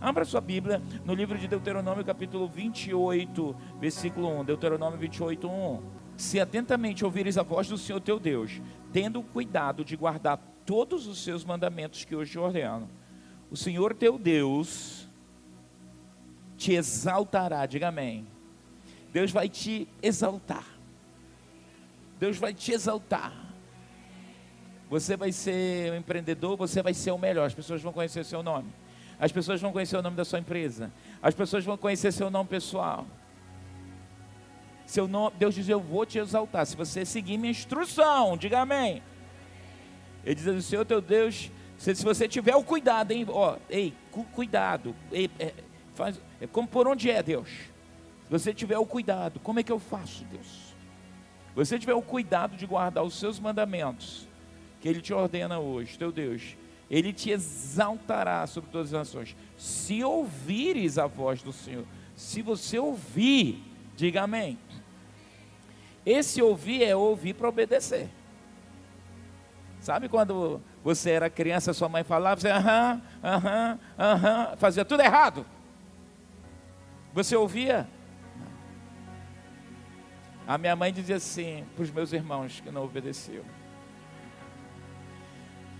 [0.00, 4.44] Abra sua Bíblia no livro de Deuteronômio, capítulo 28, versículo 1.
[4.46, 5.82] Deuteronômio 28, 1.
[6.16, 8.62] Se atentamente ouvires a voz do Senhor teu Deus,
[8.94, 12.88] tendo cuidado de guardar todos os seus mandamentos que hoje te ordeno,
[13.50, 15.06] o Senhor teu Deus
[16.56, 18.26] te exaltará, diga amém.
[19.12, 20.64] Deus vai te exaltar.
[22.18, 23.34] Deus vai te exaltar.
[24.88, 27.46] Você vai ser um empreendedor, você vai ser o melhor.
[27.46, 28.72] As pessoas vão conhecer seu nome.
[29.20, 30.90] As pessoas vão conhecer o nome da sua empresa.
[31.22, 33.06] As pessoas vão conhecer seu nome pessoal.
[34.86, 36.64] Seu nome, Deus diz: Eu vou te exaltar.
[36.64, 39.02] Se você seguir minha instrução, diga amém.
[40.24, 43.26] Ele diz: O Senhor teu Deus, se, se você tiver o cuidado, hein?
[43.28, 44.96] Ó, ei, cu, cuidado.
[45.12, 45.52] Ei, é,
[45.94, 47.48] faz, é como por onde é, Deus?
[47.48, 50.74] Se você tiver o cuidado, como é que eu faço, Deus?
[51.54, 54.26] Você tiver o cuidado de guardar os seus mandamentos,
[54.80, 56.56] que Ele te ordena hoje, teu Deus,
[56.90, 59.36] Ele te exaltará sobre todas as nações.
[59.56, 61.84] Se ouvires a voz do Senhor,
[62.16, 63.62] se você ouvir,
[63.96, 64.58] diga amém.
[66.04, 68.08] Esse ouvir é ouvir para obedecer.
[69.80, 75.46] Sabe quando você era criança, sua mãe falava, você aham, aham, aham, fazia tudo errado.
[77.14, 77.88] Você ouvia?
[80.46, 83.44] A minha mãe dizia assim para os meus irmãos que não obedeciam.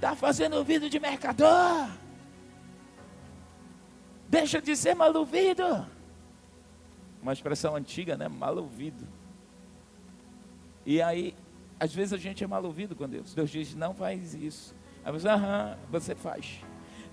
[0.00, 1.90] Está fazendo ouvido de mercador.
[4.26, 5.86] Deixa de ser mal ouvido.
[7.20, 8.26] Uma expressão antiga, né?
[8.26, 9.06] Mal ouvido.
[10.86, 11.34] E aí,
[11.78, 13.34] às vezes a gente é mal ouvido com Deus.
[13.34, 14.74] Deus diz, não faz isso.
[15.04, 16.60] Aí você, aham, você faz.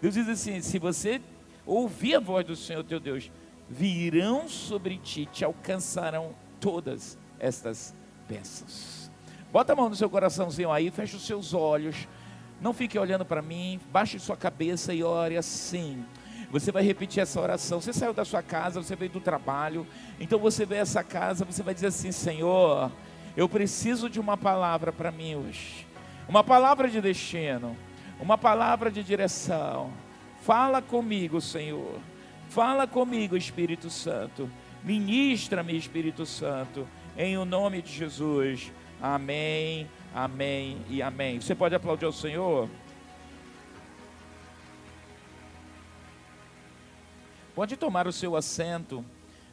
[0.02, 1.22] Deus diz assim: se você
[1.66, 3.30] ouvir a voz do Senhor teu Deus,
[3.70, 7.94] virão sobre ti, te alcançarão todas estas
[8.30, 9.12] bênçãos.
[9.52, 12.08] Bota a mão no seu coraçãozinho aí, fecha os seus olhos.
[12.60, 16.04] Não fique olhando para mim, baixe sua cabeça e ore assim.
[16.50, 17.82] Você vai repetir essa oração.
[17.82, 19.86] Você saiu da sua casa, você veio do trabalho.
[20.20, 22.92] Então você veio essa casa, você vai dizer assim: Senhor,
[23.36, 25.86] eu preciso de uma palavra para mim hoje.
[26.28, 27.78] Uma palavra de destino,
[28.20, 29.92] uma palavra de direção.
[30.42, 32.00] Fala comigo, Senhor.
[32.50, 34.50] Fala comigo, Espírito Santo.
[34.84, 36.88] Ministra-me, Espírito Santo.
[37.18, 38.72] Em o nome de Jesus.
[39.02, 39.88] Amém,
[40.18, 41.40] amém e amém.
[41.40, 42.68] Você pode aplaudir ao Senhor?
[47.54, 49.06] Pode tomar o seu assento.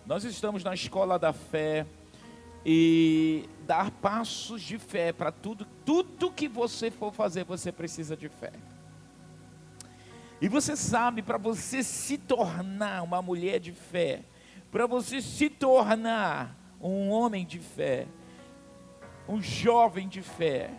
[0.06, 1.86] Nós estamos na escola da fé
[2.64, 8.30] e dar passos de fé para tudo, tudo que você for fazer, você precisa de
[8.30, 8.52] fé.
[10.40, 14.22] E você sabe, para você se tornar uma mulher de fé,
[14.72, 18.06] para você se tornar um homem de fé,
[19.28, 20.70] um jovem de fé,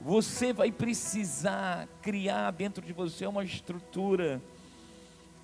[0.00, 4.40] você vai precisar criar dentro de você uma estrutura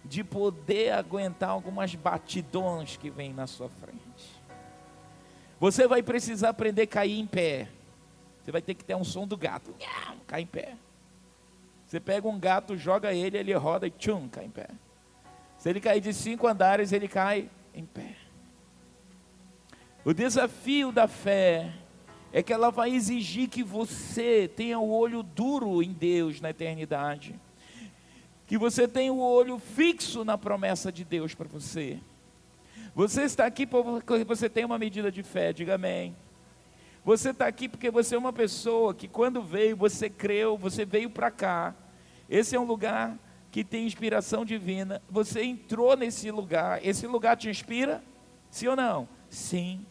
[0.04, 4.40] de poder aguentar algumas batidões que vêm na sua frente.
[5.58, 7.68] Você vai precisar aprender a cair em pé.
[8.42, 9.74] Você vai ter que ter um som do gato.
[10.26, 10.74] Cai em pé.
[11.86, 14.68] Você pega um gato, joga ele, ele roda e tchum, cai em pé.
[15.58, 18.16] Se ele cair de cinco andares, ele cai em pé.
[20.04, 21.72] O desafio da fé
[22.32, 27.38] é que ela vai exigir que você tenha o olho duro em Deus na eternidade
[28.50, 32.00] que você tem o olho fixo na promessa de Deus para você.
[32.96, 36.16] Você está aqui porque você tem uma medida de fé, diga amém.
[37.04, 41.08] Você está aqui porque você é uma pessoa que quando veio, você creu, você veio
[41.08, 41.76] para cá.
[42.28, 43.16] Esse é um lugar
[43.52, 45.00] que tem inspiração divina.
[45.08, 46.84] Você entrou nesse lugar.
[46.84, 48.02] Esse lugar te inspira?
[48.50, 49.08] Sim ou não?
[49.28, 49.86] Sim.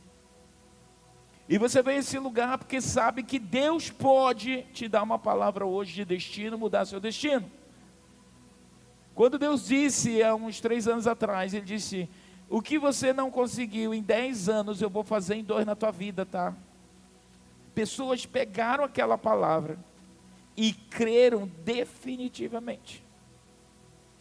[1.50, 5.66] E você veio a esse lugar porque sabe que Deus pode te dar uma palavra
[5.66, 7.52] hoje de destino, mudar seu destino.
[9.16, 12.08] Quando Deus disse há uns três anos atrás, Ele disse:
[12.48, 15.90] O que você não conseguiu em dez anos, eu vou fazer em dois na tua
[15.90, 16.54] vida, tá?
[17.74, 19.80] Pessoas pegaram aquela palavra
[20.56, 23.04] e creram definitivamente.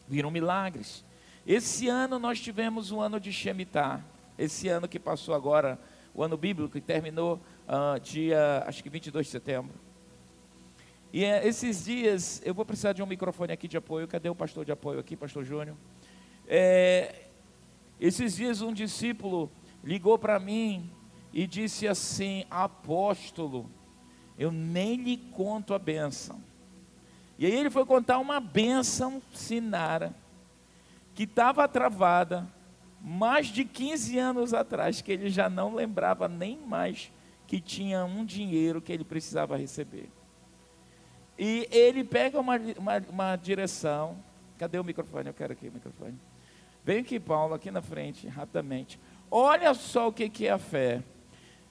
[0.09, 1.05] Viram milagres.
[1.47, 4.03] Esse ano nós tivemos um ano de Shemitah.
[4.39, 5.78] Esse ano que passou agora,
[6.18, 9.72] o ano bíblico, que terminou uh, dia, acho que 22 de setembro.
[11.12, 14.09] E é, esses dias, eu vou precisar de um microfone aqui de apoio.
[14.09, 15.76] Cadê o pastor de apoio aqui, pastor Júnior?
[16.48, 17.26] É,
[18.00, 19.48] esses dias, um discípulo
[19.84, 20.91] ligou para mim
[21.32, 23.71] e disse assim: Apóstolo,
[24.36, 26.42] eu nem lhe conto a bênção.
[27.38, 30.12] E aí ele foi contar uma bênção sinara,
[31.14, 32.44] que estava travada
[33.00, 37.10] mais de 15 anos atrás, que ele já não lembrava nem mais
[37.47, 40.09] que tinha um dinheiro que ele precisava receber.
[41.39, 44.16] E ele pega uma, uma, uma direção
[44.59, 45.28] Cadê o microfone?
[45.28, 46.18] Eu quero aqui o microfone.
[46.84, 48.98] Vem aqui, Paulo, aqui na frente, rapidamente.
[49.30, 51.00] Olha só o que, que é a fé.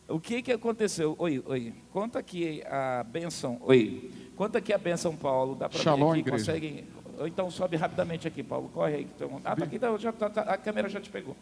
[0.08, 1.14] O que, que aconteceu?
[1.20, 1.74] Oi, oi.
[1.92, 3.58] Conta aqui a benção.
[3.62, 4.10] Oi.
[4.38, 5.54] Conta aqui a benção, Paulo.
[5.54, 6.20] Dá para ver aqui?
[6.20, 6.46] Igreja.
[6.46, 6.86] Consegue?
[7.26, 8.70] Então sobe rapidamente aqui, Paulo.
[8.74, 9.08] Corre aí.
[9.16, 9.42] Então...
[9.44, 11.36] Ah, tá aqui, tá, já, tá, tá, a câmera já te pegou.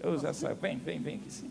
[0.00, 0.56] Eu já saio.
[0.56, 1.50] Vem, vem, vem aqui sim.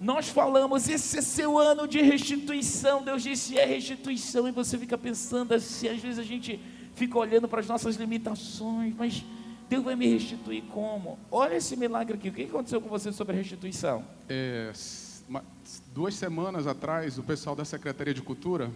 [0.00, 3.02] Nós falamos, esse é seu ano de restituição.
[3.02, 4.48] Deus disse, é restituição.
[4.48, 6.60] E você fica pensando assim, às vezes a gente
[6.94, 9.24] fica olhando para as nossas limitações, mas
[9.68, 11.18] Deus vai me restituir como?
[11.30, 12.28] Olha esse milagre aqui.
[12.28, 14.04] O que aconteceu com você sobre a restituição?
[14.28, 14.72] É,
[15.28, 15.44] uma,
[15.92, 18.70] duas semanas atrás, o pessoal da Secretaria de Cultura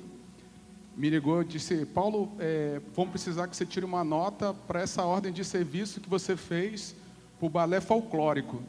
[0.98, 5.04] me ligou e disse: Paulo, é, vamos precisar que você tire uma nota para essa
[5.04, 6.94] ordem de serviço que você fez
[7.38, 8.60] para o balé folclórico.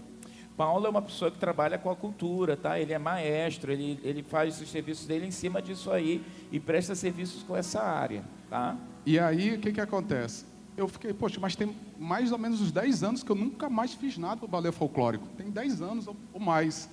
[0.56, 2.80] Paulo é uma pessoa que trabalha com a cultura, tá?
[2.80, 6.94] Ele é maestro, ele, ele faz os serviços dele em cima disso aí e presta
[6.94, 8.78] serviços com essa área, tá?
[9.06, 10.46] E aí, o que, que acontece?
[10.78, 13.94] Eu fiquei, poxa, mas tem mais ou menos uns 10 anos que eu nunca mais
[13.94, 15.26] fiz nada para o balé folclórico.
[15.38, 16.90] Tem 10 anos ou mais.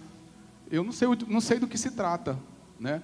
[0.71, 2.39] Eu não sei, não sei do que se trata,
[2.81, 3.03] né?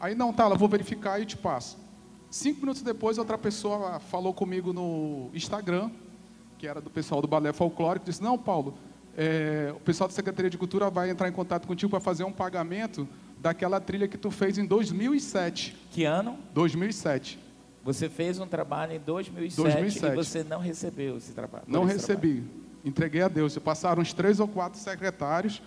[0.00, 1.78] Aí, não, tá, eu vou verificar e te passo.
[2.30, 5.90] Cinco minutos depois, outra pessoa falou comigo no Instagram,
[6.56, 8.74] que era do pessoal do balé folclórico, disse, não, Paulo,
[9.16, 12.32] é, o pessoal da Secretaria de Cultura vai entrar em contato contigo para fazer um
[12.32, 13.08] pagamento
[13.38, 15.76] daquela trilha que tu fez em 2007.
[15.90, 16.38] Que ano?
[16.54, 17.38] 2007.
[17.82, 20.12] Você fez um trabalho em 2007, 2007.
[20.12, 21.64] e você não recebeu esse trabalho.
[21.66, 22.42] Não recebi.
[22.42, 22.60] Trabalho.
[22.84, 23.56] Entreguei a Deus.
[23.58, 25.62] Passaram uns três ou quatro secretários.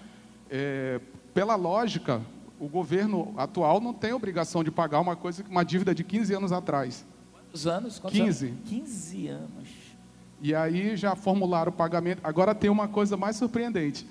[0.50, 1.02] É,
[1.34, 2.22] pela lógica,
[2.64, 6.52] o governo atual não tem obrigação de pagar uma coisa, uma dívida de 15 anos
[6.54, 7.06] atrás.
[7.34, 8.00] Quantos anos?
[8.00, 8.48] Quantos 15.
[8.48, 8.60] Anos?
[8.70, 9.70] 15 anos.
[10.42, 12.22] E aí já formularam o pagamento.
[12.24, 14.08] Agora tem uma coisa mais surpreendente.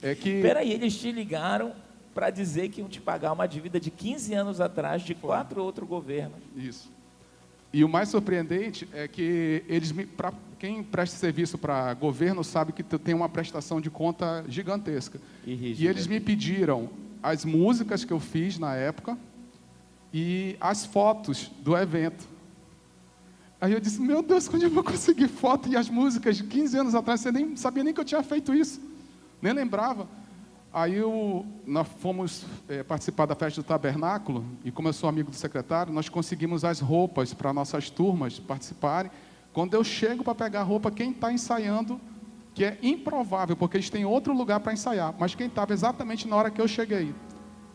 [0.00, 0.40] É que.
[0.40, 1.72] Peraí, eles te ligaram
[2.14, 5.88] para dizer que iam te pagar uma dívida de 15 anos atrás de quatro outros
[5.88, 6.38] governos.
[6.56, 6.88] Isso.
[7.72, 12.82] E o mais surpreendente é que eles, para quem presta serviço para governo sabe que
[12.82, 15.20] tem uma prestação de conta gigantesca.
[15.44, 16.88] E, e eles me pediram
[17.22, 19.18] as músicas que eu fiz na época
[20.12, 22.26] e as fotos do evento.
[23.60, 26.78] Aí eu disse, meu Deus, quando eu vou conseguir foto e as músicas de 15
[26.78, 27.20] anos atrás?
[27.20, 28.80] Você nem sabia nem que eu tinha feito isso.
[29.42, 30.08] Nem lembrava.
[30.72, 35.30] Aí eu, nós fomos é, participar da festa do tabernáculo, e como eu sou amigo
[35.30, 39.10] do secretário, nós conseguimos as roupas para nossas turmas participarem.
[39.52, 41.98] Quando eu chego para pegar a roupa, quem está ensaiando,
[42.58, 46.34] que é improvável, porque eles têm outro lugar para ensaiar, mas quem estava exatamente na
[46.34, 47.14] hora que eu cheguei?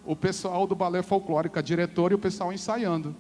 [0.06, 3.15] O pessoal do balé folclórico, a diretora e o pessoal ensaiando.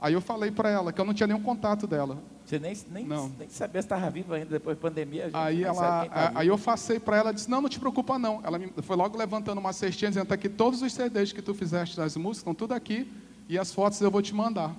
[0.00, 2.22] Aí eu falei para ela que eu não tinha nenhum contato dela.
[2.44, 3.28] Você nem, nem, não.
[3.36, 5.28] nem sabia se estava viva ainda depois da pandemia.
[5.32, 8.40] aí, ela, tá aí eu passei para ela e disse: Não, não te preocupa, não.
[8.44, 11.52] Ela me, foi logo levantando uma cestinha dizendo: Está aqui todos os CDs que tu
[11.52, 13.10] fizeste das músicas, estão tudo aqui
[13.48, 14.72] e as fotos eu vou te mandar.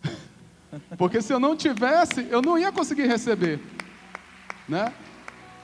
[0.96, 3.60] Porque se eu não tivesse, eu não ia conseguir receber.
[4.66, 4.92] Né?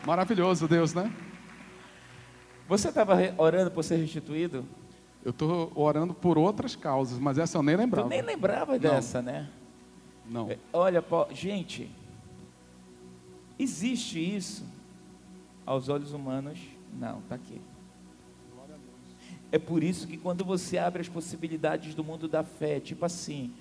[0.07, 1.13] Maravilhoso Deus, né?
[2.69, 4.65] Você estava orando por ser restituído?
[5.25, 8.07] Eu estou orando por outras causas, mas essa eu nem lembrava.
[8.07, 9.49] Eu nem lembrava dessa, né?
[10.29, 10.51] Não.
[10.51, 11.89] É, olha, gente,
[13.59, 14.65] existe isso
[15.65, 16.59] aos olhos humanos?
[16.99, 17.61] Não, está aqui.
[19.53, 23.53] É por isso que quando você abre as possibilidades do mundo da fé, tipo assim,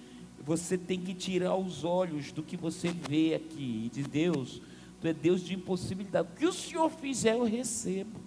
[0.43, 4.61] você tem que tirar os olhos do que você vê aqui de Deus.
[5.01, 6.29] Tu é Deus de impossibilidade.
[6.31, 8.19] O que o Senhor fizer, eu recebo.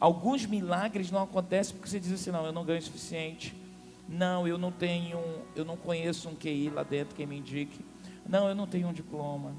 [0.00, 3.54] Alguns milagres não acontecem porque você diz assim: não, eu não ganho o suficiente.
[4.08, 5.20] Não, eu não tenho,
[5.54, 7.84] eu não conheço um QI lá dentro que me indique.
[8.26, 9.54] Não, eu não tenho um diploma.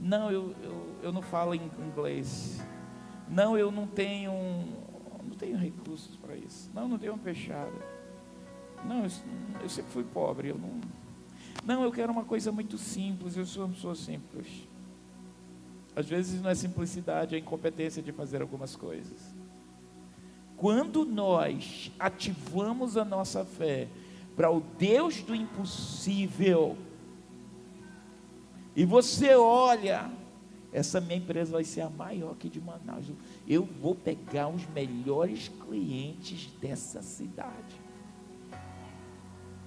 [0.00, 2.58] Não, eu, eu, eu não falo inglês.
[3.28, 4.32] Não, eu não tenho,
[5.22, 6.70] não tenho recursos para isso.
[6.72, 7.72] Não, não tenho uma fechada.
[8.84, 9.10] Não, eu,
[9.62, 10.48] eu sempre fui pobre.
[10.48, 10.80] Eu não,
[11.64, 13.36] não, eu quero uma coisa muito simples.
[13.36, 14.46] Eu sou uma pessoa simples.
[15.94, 19.18] Às vezes não é simplicidade, é incompetência de fazer algumas coisas.
[20.56, 23.88] Quando nós ativamos a nossa fé
[24.36, 26.76] para o Deus do impossível,
[28.76, 30.10] e você olha,
[30.72, 33.06] essa minha empresa vai ser a maior aqui de Manaus.
[33.46, 37.79] Eu vou pegar os melhores clientes dessa cidade.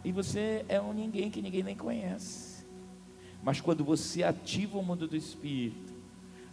[0.03, 2.65] E você é um ninguém que ninguém nem conhece.
[3.41, 5.93] Mas quando você ativa o mundo do Espírito,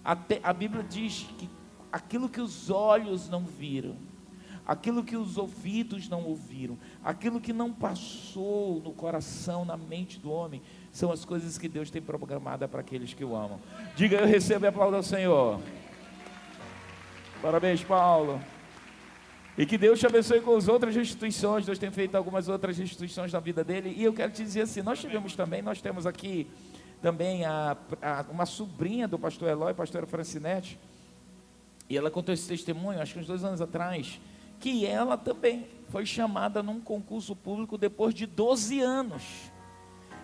[0.04, 1.48] até, a Bíblia diz que
[1.92, 3.96] aquilo que os olhos não viram,
[4.66, 10.30] aquilo que os ouvidos não ouviram, aquilo que não passou no coração, na mente do
[10.30, 13.60] homem, são as coisas que Deus tem programada para aqueles que o amam.
[13.96, 15.60] Diga, eu recebo e aplaudo ao Senhor.
[17.42, 18.40] Parabéns, Paulo.
[19.58, 21.66] E que Deus te abençoe com as outras instituições.
[21.66, 23.94] Deus tem feito algumas outras instituições na vida dele.
[23.96, 26.46] E eu quero te dizer assim: nós tivemos também, nós temos aqui
[27.02, 30.78] também a, a, uma sobrinha do pastor Eloy, pastora Francinete.
[31.88, 34.20] E ela contou esse testemunho, acho que uns dois anos atrás,
[34.60, 39.22] que ela também foi chamada num concurso público depois de 12 anos.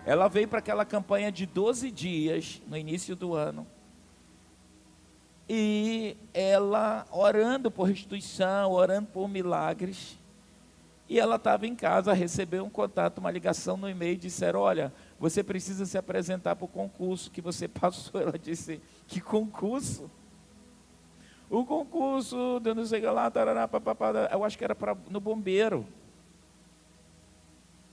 [0.05, 3.67] Ela veio para aquela campanha de 12 dias no início do ano.
[5.49, 10.17] E ela orando por restituição, orando por milagres.
[11.09, 15.41] E ela estava em casa, recebeu um contato, uma ligação no e-mail disseram: Olha, você
[15.41, 18.19] precisa se apresentar para o concurso que você passou.
[18.19, 20.11] Ela disse: Que concurso?
[21.49, 25.87] O concurso, não sei lá, tarará, papapá, eu acho que era pra, no bombeiro.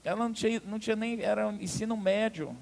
[0.03, 2.57] Ela não tinha, não tinha nem, era ensino médio.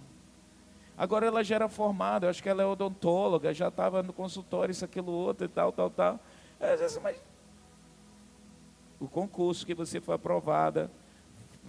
[0.97, 4.73] Agora ela já era formada, eu acho que ela é odontóloga, já estava no consultório,
[4.73, 6.21] isso, aquilo, outro e tal, tal, tal.
[6.61, 7.17] Eu disse, mas
[9.01, 10.91] o concurso que você foi aprovada,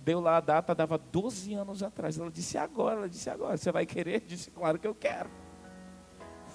[0.03, 2.19] deu lá a data, dava 12 anos atrás.
[2.19, 4.21] Ela disse agora, ela disse agora, você vai querer?
[4.21, 5.29] Disse, claro que eu quero.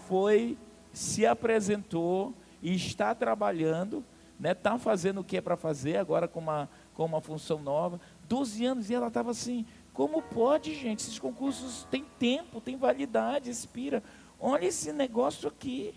[0.06, 0.56] Foi,
[0.92, 4.04] se apresentou e está trabalhando,
[4.38, 4.52] né?
[4.52, 8.00] Está fazendo o que é para fazer agora com uma, com uma função nova.
[8.28, 9.66] 12 anos e ela estava assim,
[9.99, 11.00] como pode, gente?
[11.00, 14.00] Esses concursos têm tempo, têm validade, expira.
[14.38, 15.93] Olha esse negócio aqui.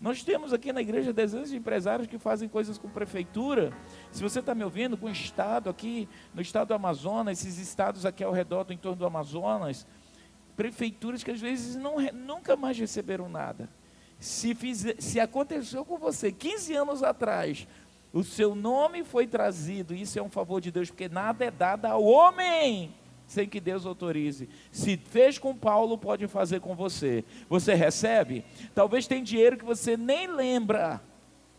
[0.00, 3.72] Nós temos aqui na igreja dezenas de empresários que fazem coisas com prefeitura.
[4.12, 8.06] Se você está me ouvindo, com o estado aqui, no estado do Amazonas, esses estados
[8.06, 9.88] aqui ao redor do entorno do Amazonas,
[10.54, 13.68] prefeituras que às vezes não, nunca mais receberam nada.
[14.20, 14.56] Se,
[15.00, 17.66] se aconteceu com você 15 anos atrás,
[18.12, 21.86] o seu nome foi trazido, isso é um favor de Deus, porque nada é dado
[21.86, 23.01] ao homem
[23.32, 24.48] sem que Deus autorize.
[24.70, 27.24] Se fez com Paulo, pode fazer com você.
[27.48, 28.44] Você recebe?
[28.74, 31.02] Talvez tem dinheiro que você nem lembra.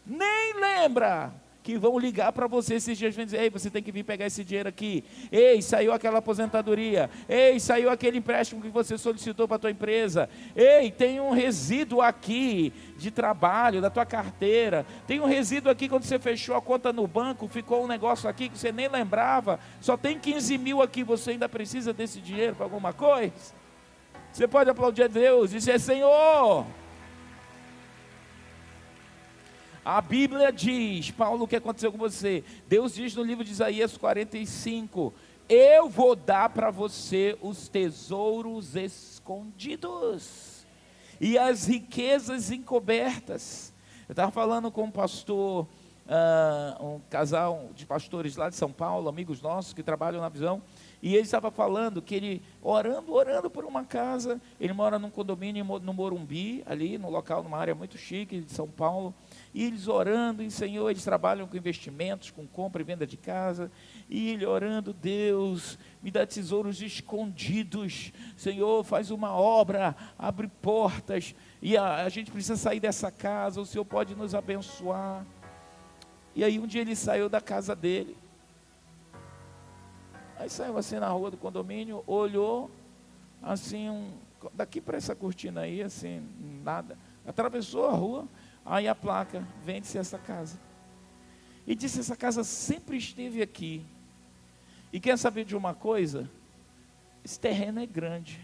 [0.06, 3.91] Nem lembra que vão ligar para você esses dias e dizer: Ei, você tem que
[3.91, 5.03] vir pegar esse dinheiro aqui.
[5.32, 7.10] Ei, saiu aquela aposentadoria.
[7.27, 10.29] Ei, saiu aquele empréstimo que você solicitou para a tua empresa.
[10.55, 14.86] Ei, tem um resíduo aqui de trabalho, da tua carteira.
[15.08, 18.50] Tem um resíduo aqui quando você fechou a conta no banco, ficou um negócio aqui
[18.50, 19.60] que você nem lembrava.
[19.79, 23.53] Só tem 15 mil aqui, você ainda precisa desse dinheiro para alguma coisa?
[24.34, 26.65] Você pode aplaudir a Deus e dizer: Senhor.
[29.86, 32.42] A Bíblia diz, Paulo, o que aconteceu com você?
[32.70, 35.13] Deus diz no livro de Isaías 45:
[35.50, 40.66] Eu vou dar para você os tesouros escondidos
[41.20, 43.74] e as riquezas encobertas.
[44.08, 45.68] Eu estava falando com um pastor,
[46.08, 50.62] uh, um casal de pastores lá de São Paulo, amigos nossos que trabalham na visão,
[51.02, 55.66] e ele estava falando que ele, orando, orando por uma casa, ele mora num condomínio
[55.80, 59.13] no Morumbi, ali, no local, numa área muito chique de São Paulo,
[59.53, 63.72] e eles orando, e Senhor, eles trabalham com investimentos, com compra e venda de casa,
[64.10, 71.77] e ele orando, Deus, me dá tesouros escondidos, Senhor, faz uma obra, abre portas, e
[71.77, 75.24] a, a gente precisa sair dessa casa, o Senhor pode nos abençoar.
[76.36, 78.17] E aí um dia ele saiu da casa dele,
[80.39, 82.72] aí saiu assim na rua do condomínio, olhou,
[83.39, 84.13] assim, um,
[84.51, 86.27] daqui para essa cortina aí, assim,
[86.63, 88.27] nada, atravessou a rua,
[88.65, 90.58] Aí a placa, vende-se essa casa.
[91.67, 93.86] E disse: essa casa sempre esteve aqui.
[94.91, 96.29] E quer saber de uma coisa?
[97.24, 98.39] Esse terreno é grande.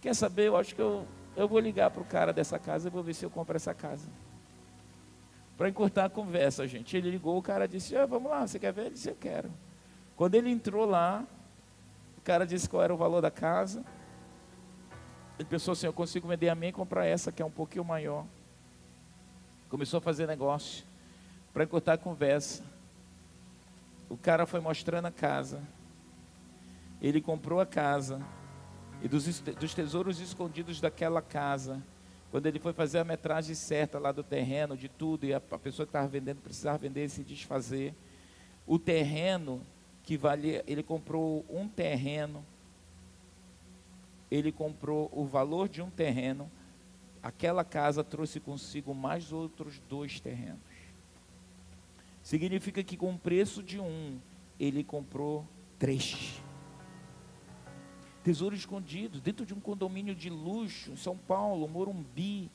[0.00, 0.48] Quer saber?
[0.48, 3.14] Eu acho que eu, eu vou ligar para o cara dessa casa e vou ver
[3.14, 4.08] se eu compro essa casa.
[5.56, 6.96] Para encurtar a conversa, gente.
[6.96, 8.86] Ele ligou, o cara disse: ah, Vamos lá, você quer ver?
[8.86, 9.50] Ele disse: Eu quero.
[10.16, 11.24] Quando ele entrou lá,
[12.18, 13.84] o cara disse qual era o valor da casa.
[15.38, 17.84] Ele pensou assim: Eu consigo vender a minha e comprar essa que é um pouquinho
[17.84, 18.26] maior.
[19.74, 20.84] Começou a fazer negócio.
[21.52, 22.62] Para encurtar a conversa.
[24.08, 25.60] O cara foi mostrando a casa.
[27.02, 28.24] Ele comprou a casa.
[29.02, 31.82] E dos, dos tesouros escondidos daquela casa.
[32.30, 35.58] Quando ele foi fazer a metragem certa lá do terreno, de tudo, e a, a
[35.58, 37.92] pessoa que estava vendendo precisava vender e se desfazer.
[38.64, 39.60] O terreno
[40.04, 42.44] que valia, ele comprou um terreno.
[44.30, 46.48] Ele comprou o valor de um terreno
[47.24, 50.60] aquela casa trouxe consigo mais outros dois terrenos.
[52.22, 54.20] Significa que com o preço de um,
[54.60, 56.42] ele comprou três.
[58.22, 62.50] Tesouro escondido dentro de um condomínio de luxo em São Paulo, Morumbi.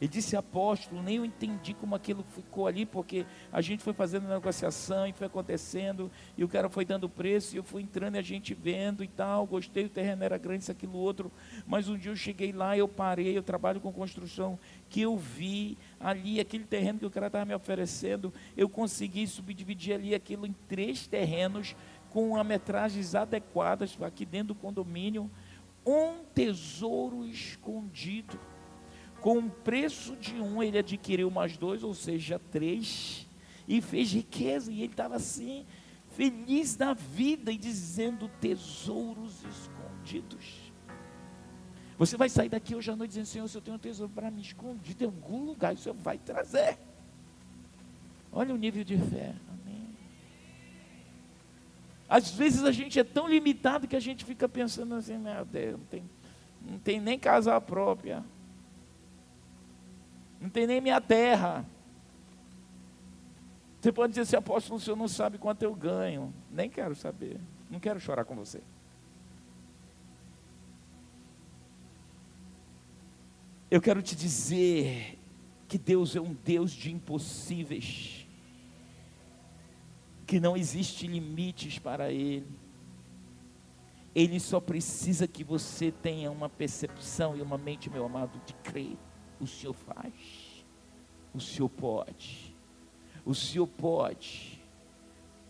[0.00, 4.28] Ele disse, apóstolo, nem eu entendi como aquilo ficou ali, porque a gente foi fazendo
[4.28, 8.18] negociação e foi acontecendo, e o cara foi dando preço, e eu fui entrando e
[8.18, 11.32] a gente vendo e tal, gostei, o terreno era grande, isso, aquilo, outro,
[11.66, 14.58] mas um dia eu cheguei lá, eu parei, eu trabalho com construção,
[14.90, 19.94] que eu vi ali, aquele terreno que o cara estava me oferecendo, eu consegui subdividir
[19.94, 21.74] ali aquilo em três terrenos,
[22.10, 25.30] com metragens adequadas, aqui dentro do condomínio,
[25.84, 28.38] um tesouro escondido.
[29.20, 33.26] Com o preço de um, ele adquiriu mais dois, ou seja, três,
[33.66, 34.70] e fez riqueza.
[34.70, 35.66] E ele estava assim,
[36.10, 40.72] feliz da vida e dizendo tesouros escondidos.
[41.98, 44.30] Você vai sair daqui hoje à noite dizendo: Senhor, se eu tenho um tesouro para
[44.30, 46.78] me escondido em algum lugar, o Senhor vai trazer.
[48.30, 49.34] Olha o nível de fé.
[49.48, 49.88] Amém.
[52.08, 55.72] Às vezes a gente é tão limitado que a gente fica pensando assim: meu Deus,
[55.78, 56.10] não tem,
[56.70, 58.22] não tem nem casa própria
[60.40, 61.64] não tem nem minha terra.
[63.80, 66.34] Você pode dizer assim, apóstolo, o senhor não sabe quanto eu ganho.
[66.50, 67.40] Nem quero saber.
[67.70, 68.60] Não quero chorar com você.
[73.70, 75.18] Eu quero te dizer
[75.68, 78.26] que Deus é um Deus de impossíveis.
[80.26, 82.46] Que não existe limites para Ele.
[84.14, 88.96] Ele só precisa que você tenha uma percepção e uma mente, meu amado, de crer
[89.40, 90.64] o Senhor faz.
[91.34, 92.54] O Senhor pode.
[93.24, 94.60] O Senhor pode.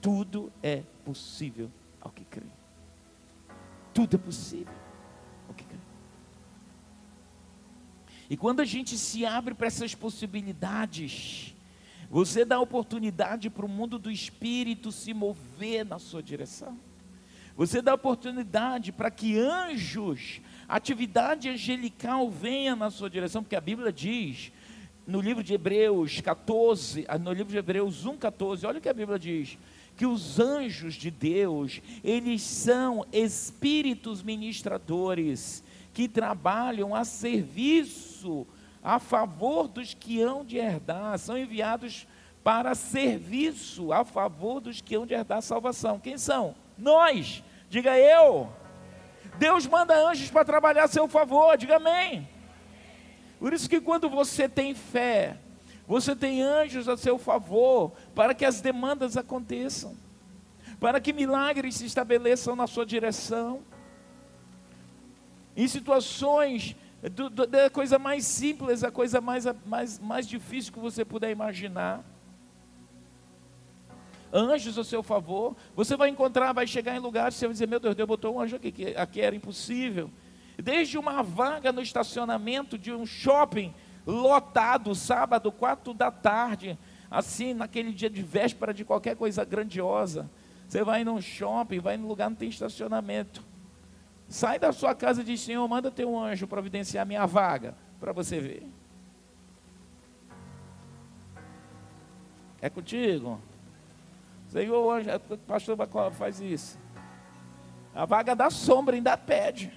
[0.01, 2.47] Tudo é possível ao que crê.
[3.95, 4.75] Tudo é possível
[5.49, 5.79] ao que crê.
[8.29, 11.55] E quando a gente se abre para essas possibilidades,
[12.11, 16.79] você dá oportunidade para o mundo do espírito se mover na sua direção.
[17.57, 23.93] Você dá oportunidade para que anjos atividade angelical venha na sua direção, porque a Bíblia
[23.93, 24.53] diz,
[25.07, 28.95] no livro de Hebreus 14, ah, no livro de Hebreus 1,14, olha o que a
[28.95, 29.57] Bíblia diz,
[29.97, 35.63] que os anjos de Deus, eles são espíritos ministradores,
[35.95, 38.47] que trabalham a serviço,
[38.83, 42.07] a favor dos que hão de herdar, são enviados
[42.45, 45.99] para serviço, a favor dos que hão de herdar a salvação.
[45.99, 46.55] Quem são?
[46.77, 48.49] Nós, diga eu.
[49.39, 52.29] Deus manda anjos para trabalhar a seu favor, diga amém.
[53.39, 55.37] Por isso que quando você tem fé,
[55.87, 59.97] você tem anjos a seu favor para que as demandas aconteçam,
[60.81, 63.63] para que milagres se estabeleçam na sua direção.
[65.57, 66.75] Em situações
[67.13, 71.31] do, do, da coisa mais simples, a coisa mais, mais, mais difícil que você puder
[71.31, 72.05] imaginar
[74.33, 75.57] anjos a seu favor.
[75.75, 78.41] Você vai encontrar, vai chegar em lugares, você vai dizer, meu Deus, Deus botou um
[78.41, 80.11] anjo aqui, que aqui era impossível.
[80.57, 83.75] Desde uma vaga no estacionamento de um shopping
[84.07, 86.79] lotado, sábado, quatro da tarde,
[87.11, 90.31] assim, naquele dia de véspera de qualquer coisa grandiosa.
[90.69, 93.43] Você vai num shopping, vai num lugar não tem estacionamento.
[94.29, 98.13] Sai da sua casa e diz, Senhor, manda ter um anjo providenciar minha vaga, para
[98.13, 98.67] você ver.
[102.61, 103.41] É contigo?
[104.57, 105.77] Senhor, hoje, o pastor
[106.13, 106.79] faz isso.
[107.95, 109.71] A vaga da sombra ainda pede.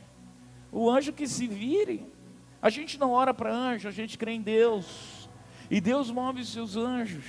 [0.72, 2.10] O anjo que se vire.
[2.62, 5.30] A gente não ora para anjo, a gente crê em Deus.
[5.70, 7.26] E Deus move os seus anjos.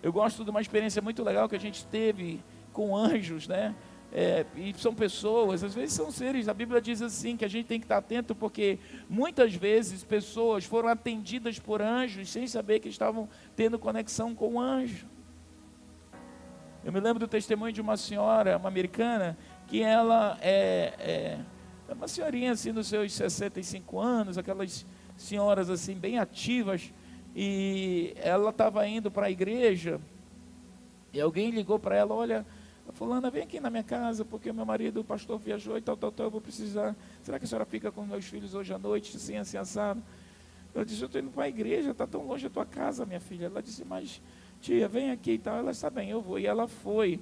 [0.00, 2.40] Eu gosto de uma experiência muito legal que a gente teve
[2.72, 3.74] com anjos, né?
[4.12, 7.66] É, e são pessoas, às vezes são seres, a Bíblia diz assim que a gente
[7.66, 8.78] tem que estar atento porque
[9.10, 14.60] muitas vezes pessoas foram atendidas por anjos sem saber que estavam tendo conexão com o
[14.60, 15.17] anjo.
[16.88, 21.38] Eu me lembro do testemunho de uma senhora, uma americana, que ela é, é,
[21.86, 26.90] é uma senhorinha assim dos seus 65 anos, aquelas senhoras assim bem ativas,
[27.36, 30.00] e ela estava indo para a igreja,
[31.12, 32.46] e alguém ligou para ela, olha,
[32.94, 36.10] fulana, vem aqui na minha casa, porque meu marido, o pastor, viajou e tal, tal,
[36.10, 36.96] tal, eu vou precisar.
[37.22, 40.02] Será que a senhora fica com meus filhos hoje à noite, assim, assim, assado?
[40.74, 43.20] Eu disse, eu estou indo para a igreja, está tão longe da tua casa, minha
[43.20, 43.44] filha.
[43.44, 44.22] Ela disse, mas
[44.60, 45.56] tia, vem aqui e tal.
[45.56, 46.38] Ela está bem, eu vou.
[46.38, 47.20] E ela foi.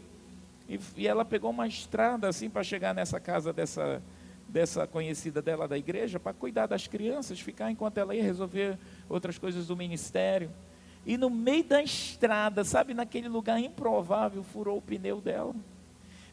[0.68, 4.02] E, e ela pegou uma estrada assim para chegar nessa casa dessa,
[4.48, 9.38] dessa conhecida dela da igreja, para cuidar das crianças, ficar enquanto ela ia resolver outras
[9.38, 10.50] coisas do ministério.
[11.04, 15.54] E no meio da estrada, sabe, naquele lugar improvável, furou o pneu dela.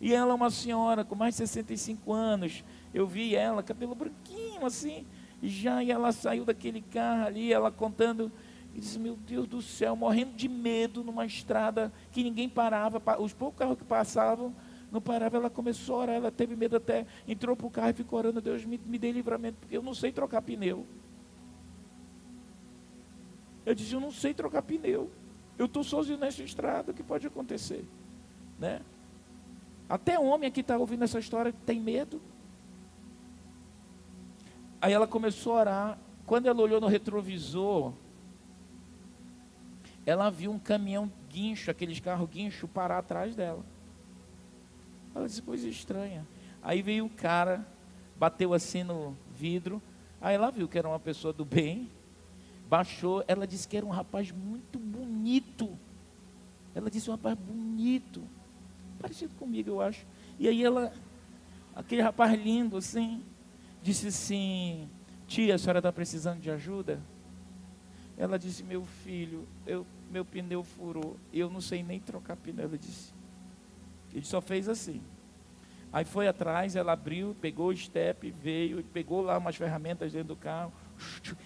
[0.01, 2.63] E ela é uma senhora com mais de 65 anos.
[2.93, 5.05] Eu vi ela, cabelo branquinho assim,
[5.41, 8.31] já e ela saiu daquele carro ali, ela contando
[8.73, 13.33] e disse: Meu Deus do céu, morrendo de medo numa estrada que ninguém parava, os
[13.33, 14.53] poucos carros que passavam
[14.91, 15.39] não paravam.
[15.39, 18.41] Ela começou a orar, ela teve medo até, entrou para o carro e ficou orando:
[18.41, 20.86] Deus me, me dê livramento, porque eu não sei trocar pneu.
[23.65, 25.09] Eu disse, eu não sei trocar pneu.
[25.57, 27.86] Eu estou sozinho nessa estrada, o que pode acontecer?
[28.59, 28.81] Né?
[29.88, 32.21] Até homem que está ouvindo essa história tem medo.
[34.81, 35.99] Aí ela começou a orar.
[36.25, 37.93] Quando ela olhou no retrovisor,
[40.05, 43.63] ela viu um caminhão guincho, aqueles carros guincho, parar atrás dela.
[45.15, 46.27] Ela disse, coisa estranha.
[46.61, 47.65] Aí veio um cara,
[48.17, 49.81] bateu assim no vidro.
[50.19, 51.89] Aí ela viu que era uma pessoa do bem.
[52.69, 55.77] Baixou, ela disse que era um rapaz muito bonito.
[56.73, 58.23] Ela disse um rapaz bonito.
[58.99, 60.05] Parecido comigo, eu acho.
[60.39, 60.91] E aí ela,
[61.75, 63.23] aquele rapaz lindo assim,
[63.81, 64.89] disse assim:
[65.27, 66.99] Tia, a senhora está precisando de ajuda?
[68.17, 71.17] Ela disse: Meu filho, eu, meu pneu furou.
[71.32, 72.65] Eu não sei nem trocar pneu.
[72.65, 73.13] Ela disse:
[74.13, 75.02] Ele só fez assim.
[75.91, 80.36] Aí foi atrás, ela abriu, pegou o step, veio, pegou lá umas ferramentas dentro do
[80.36, 80.73] carro.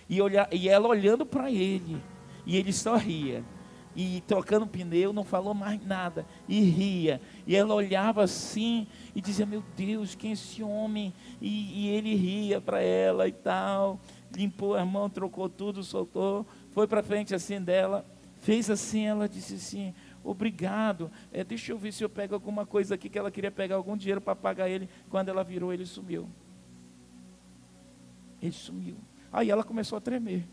[0.07, 2.01] E, olhar, e ela olhando para ele.
[2.45, 3.43] E ele só ria
[3.97, 7.19] e trocando pneu, não falou mais nada e ria.
[7.47, 11.11] E ela olhava assim e dizia: Meu Deus, quem é esse homem?
[11.41, 13.99] E, e ele ria para ela e tal.
[14.35, 18.05] Limpou as mãos, trocou tudo, soltou, foi para frente assim dela,
[18.41, 19.05] fez assim.
[19.05, 23.17] Ela disse assim: Obrigado, é, deixa eu ver se eu pego alguma coisa aqui que
[23.17, 24.89] ela queria pegar algum dinheiro para pagar ele.
[25.09, 26.29] Quando ela virou, ele sumiu.
[28.41, 28.97] Ele sumiu.
[29.31, 30.45] Aí ela começou a tremer.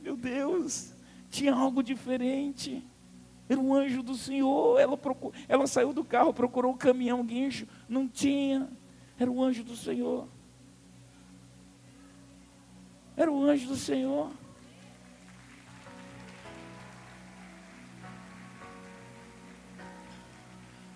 [0.00, 0.94] Meu Deus,
[1.30, 2.82] tinha algo diferente.
[3.48, 4.78] Era um anjo do Senhor.
[4.80, 5.32] Ela, procur...
[5.48, 7.66] ela saiu do carro, procurou o caminhão guincho.
[7.88, 8.68] Não tinha.
[9.18, 10.26] Era o anjo do Senhor.
[13.16, 14.30] Era o anjo do Senhor.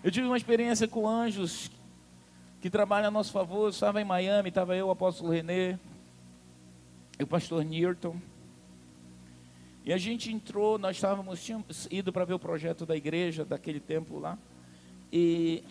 [0.04, 1.70] Eu tive uma experiência com anjos
[2.60, 3.64] que trabalham a nosso favor.
[3.64, 5.78] Eu estava em Miami, estava eu, o apóstolo Renê,
[7.18, 8.16] e o pastor Newton.
[9.82, 13.80] E a gente entrou, nós estávamos, tínhamos ido para ver o projeto da igreja daquele
[13.80, 14.38] tempo lá.
[15.10, 15.64] E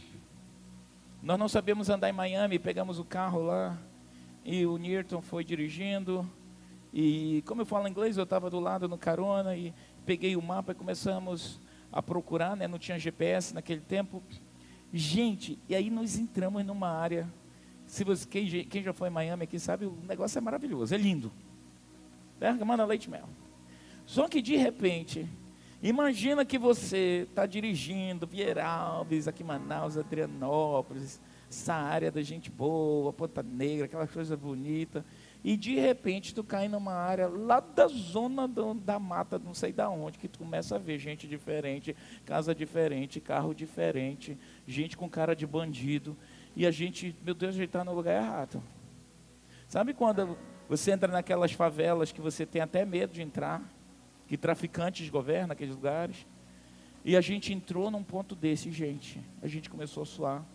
[1.22, 3.78] nós não sabíamos andar em Miami, pegamos o carro lá.
[4.44, 6.28] E o Newton foi dirigindo.
[6.94, 9.74] E como eu falo inglês, eu estava do lado no carona e
[10.06, 11.60] peguei o mapa e começamos
[11.92, 12.68] a procurar, né?
[12.68, 14.24] Não tinha GPS naquele tempo.
[14.92, 17.28] Gente, e aí nós entramos numa área.
[17.86, 20.98] Se você, quem, quem já foi em Miami aqui sabe, o negócio é maravilhoso, é
[20.98, 21.32] lindo.
[22.40, 23.30] Bergamana Leite Mel.
[24.06, 25.28] Só que de repente,
[25.84, 32.50] imagina que você está dirigindo Vieira Alves, aqui em Manaus, Adrianópolis, essa área da gente
[32.50, 35.06] boa, Ponta Negra, aquela coisa bonita,
[35.44, 39.72] e de repente tu cai numa área lá da zona do, da mata, não sei
[39.72, 45.10] da onde, que tu começa a ver gente diferente, casa diferente, carro diferente, gente com
[45.10, 46.18] cara de bandido,
[46.56, 48.62] e a gente, meu Deus, a gente está no lugar errado.
[49.68, 53.64] Sabe quando você entra naquelas favelas que você tem até medo de entrar?
[54.30, 56.28] que traficantes governam aqueles lugares.
[57.04, 59.20] E a gente entrou num ponto desse, gente.
[59.42, 60.46] A gente começou a suar.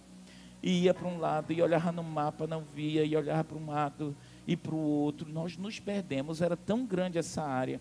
[0.63, 3.67] E ia para um lado, e olhava no mapa, não via, e olhava para um
[3.67, 5.29] lado e para o outro.
[5.29, 7.81] Nós nos perdemos, era tão grande essa área.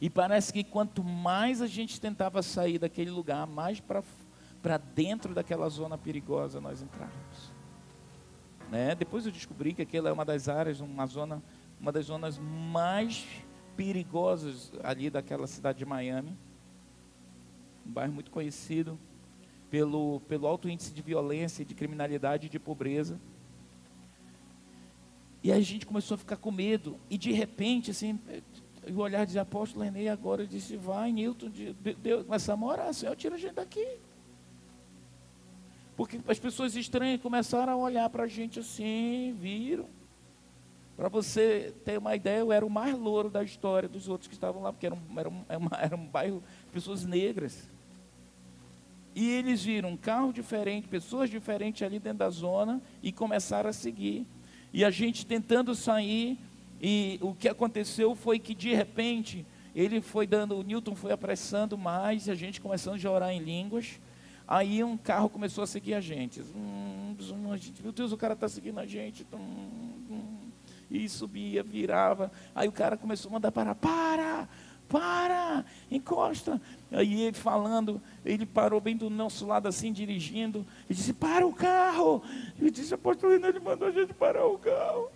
[0.00, 5.68] E parece que quanto mais a gente tentava sair daquele lugar, mais para dentro daquela
[5.68, 7.52] zona perigosa nós entrávamos.
[8.70, 8.94] Né?
[8.94, 11.42] Depois eu descobri que aquela é uma das áreas, uma zona,
[11.80, 13.26] uma das zonas mais
[13.76, 16.36] perigosos ali daquela cidade de Miami.
[17.86, 18.98] Um bairro muito conhecido
[19.70, 23.18] pelo, pelo alto índice de violência, de criminalidade e de pobreza.
[25.44, 26.98] E a gente começou a ficar com medo.
[27.10, 28.18] E de repente, assim,
[28.90, 31.50] o olhar de apóstolo René agora disse, vai, Newton,
[32.02, 33.86] Deus, começamos a orar, Senhor, tira a gente daqui.
[35.98, 39.84] Porque as pessoas estranhas começaram a olhar para a gente assim, viram.
[40.96, 44.34] Para você ter uma ideia, eu era o mais louro da história dos outros que
[44.34, 45.44] estavam lá, porque era um, era um,
[45.78, 47.68] era um bairro de pessoas negras.
[49.14, 53.74] E eles viram um carro diferente, pessoas diferentes ali dentro da zona e começaram a
[53.74, 54.26] seguir.
[54.74, 56.36] E a gente tentando sair,
[56.82, 61.78] e o que aconteceu foi que de repente ele foi dando, o Newton foi apressando
[61.78, 64.00] mais, e a gente começando a orar em línguas.
[64.48, 66.40] Aí um carro começou a seguir a gente.
[66.40, 67.16] Hum,
[67.84, 69.24] meu Deus, o cara está seguindo a gente.
[69.32, 70.50] Hum,
[70.90, 72.32] e subia, virava.
[72.52, 74.48] Aí o cara começou a mandar parar, para,
[74.88, 76.60] para, encosta.
[76.90, 81.52] Aí ele falando, ele parou bem do nosso lado assim, dirigindo, e disse, para o
[81.52, 82.22] carro.
[82.60, 85.10] Eu disse, apóstolo René, ele mandou a gente parar o carro.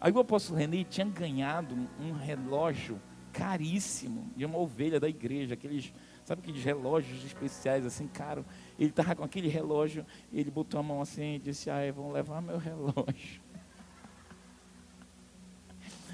[0.00, 3.00] Aí o apóstolo René tinha ganhado um relógio
[3.32, 5.92] caríssimo de uma ovelha da igreja, aqueles,
[6.24, 8.44] sabe aqueles relógios especiais assim, caro.
[8.78, 12.40] Ele estava com aquele relógio, ele botou a mão assim e disse, ah, vão levar
[12.40, 13.40] meu relógio.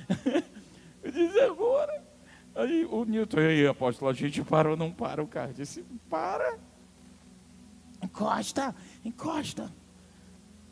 [1.04, 2.02] eu disse, agora?
[2.54, 5.22] Aí o Newton, e aí, apóstolo, a gente para ou não para?
[5.22, 6.58] O cara disse, para.
[8.02, 9.72] Encosta, encosta.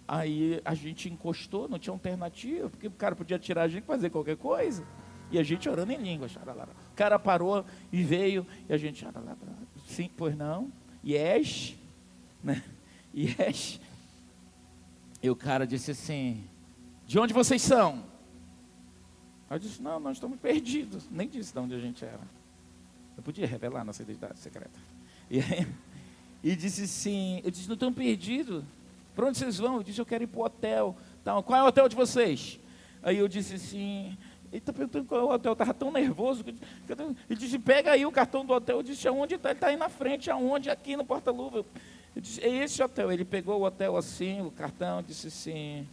[0.07, 4.11] Aí a gente encostou, não tinha alternativa, porque o cara podia tirar a gente fazer
[4.11, 4.87] qualquer coisa.
[5.31, 6.29] E a gente orando em língua.
[6.29, 9.07] O cara parou e veio, e a gente.
[9.87, 10.71] Sim, pois não.
[11.05, 11.75] Yes.
[12.43, 12.63] Né?
[13.15, 13.81] Yes.
[15.23, 16.45] E o cara disse assim:
[17.07, 18.05] De onde vocês são?
[19.55, 21.09] Eu disse: Não, nós estamos perdidos.
[21.11, 22.21] Nem disse de onde a gente era.
[23.17, 24.79] Eu podia revelar nossa identidade secreta.
[25.31, 25.67] E, aí,
[26.43, 28.65] e disse assim: Eu disse: Não estão perdidos.
[29.15, 29.77] Para onde vocês vão?
[29.77, 30.97] Eu disse: Eu quero ir para o hotel.
[31.21, 32.59] Então, qual é o hotel de vocês?
[33.03, 34.17] Aí eu disse assim:
[34.53, 36.45] ele está perguntando qual é o hotel, estava tão nervoso.
[36.47, 38.77] Ele disse, pega aí o cartão do hotel.
[38.77, 39.49] Eu disse, aonde está?
[39.49, 40.69] Ele está aí na frente, aonde?
[40.69, 41.65] Aqui no porta-luva.
[42.15, 43.11] Eu disse, é esse hotel.
[43.11, 45.89] Ele pegou o hotel assim, o cartão, disse assim,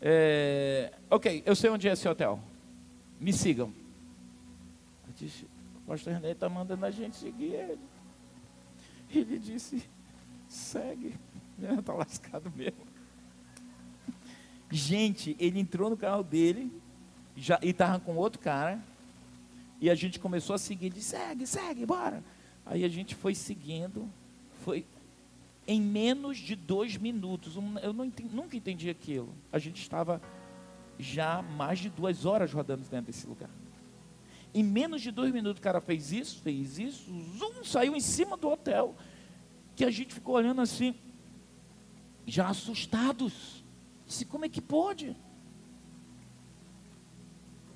[0.00, 2.40] é, ok, eu sei onde é esse hotel.
[3.22, 3.72] Me sigam.
[5.06, 7.78] Eu disse, o pastor René está mandando a gente seguir ele.
[9.14, 9.88] Ele disse,
[10.48, 11.14] segue.
[11.78, 12.84] Está lascado mesmo.
[14.68, 16.72] Gente, ele entrou no carro dele,
[17.36, 18.82] já, e estava com outro cara.
[19.80, 22.24] E a gente começou a seguir, disse, segue, segue, bora.
[22.66, 24.10] Aí a gente foi seguindo,
[24.64, 24.84] foi
[25.64, 27.54] em menos de dois minutos.
[27.80, 29.32] Eu não entendi, nunca entendi aquilo.
[29.52, 30.20] A gente estava
[30.98, 33.50] já mais de duas horas rodando dentro desse lugar.
[34.54, 38.36] Em menos de dois minutos o cara fez isso, fez isso, zoom, saiu em cima
[38.36, 38.94] do hotel.
[39.74, 40.94] Que a gente ficou olhando assim,
[42.26, 43.64] já assustados.
[44.06, 45.16] Disse, como é que pode?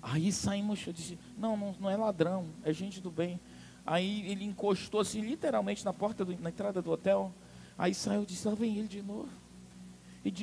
[0.03, 3.41] Aí saímos, eu disse, não, não, não é ladrão, é gente do bem.
[3.85, 7.33] Aí ele encostou assim, literalmente na porta, do, na entrada do hotel.
[7.79, 9.29] Aí saiu disse, lá vem ele de novo.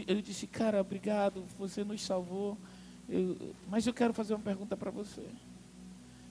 [0.07, 2.57] Eu disse, cara, obrigado, você nos salvou.
[3.09, 5.25] Eu, mas eu quero fazer uma pergunta para você.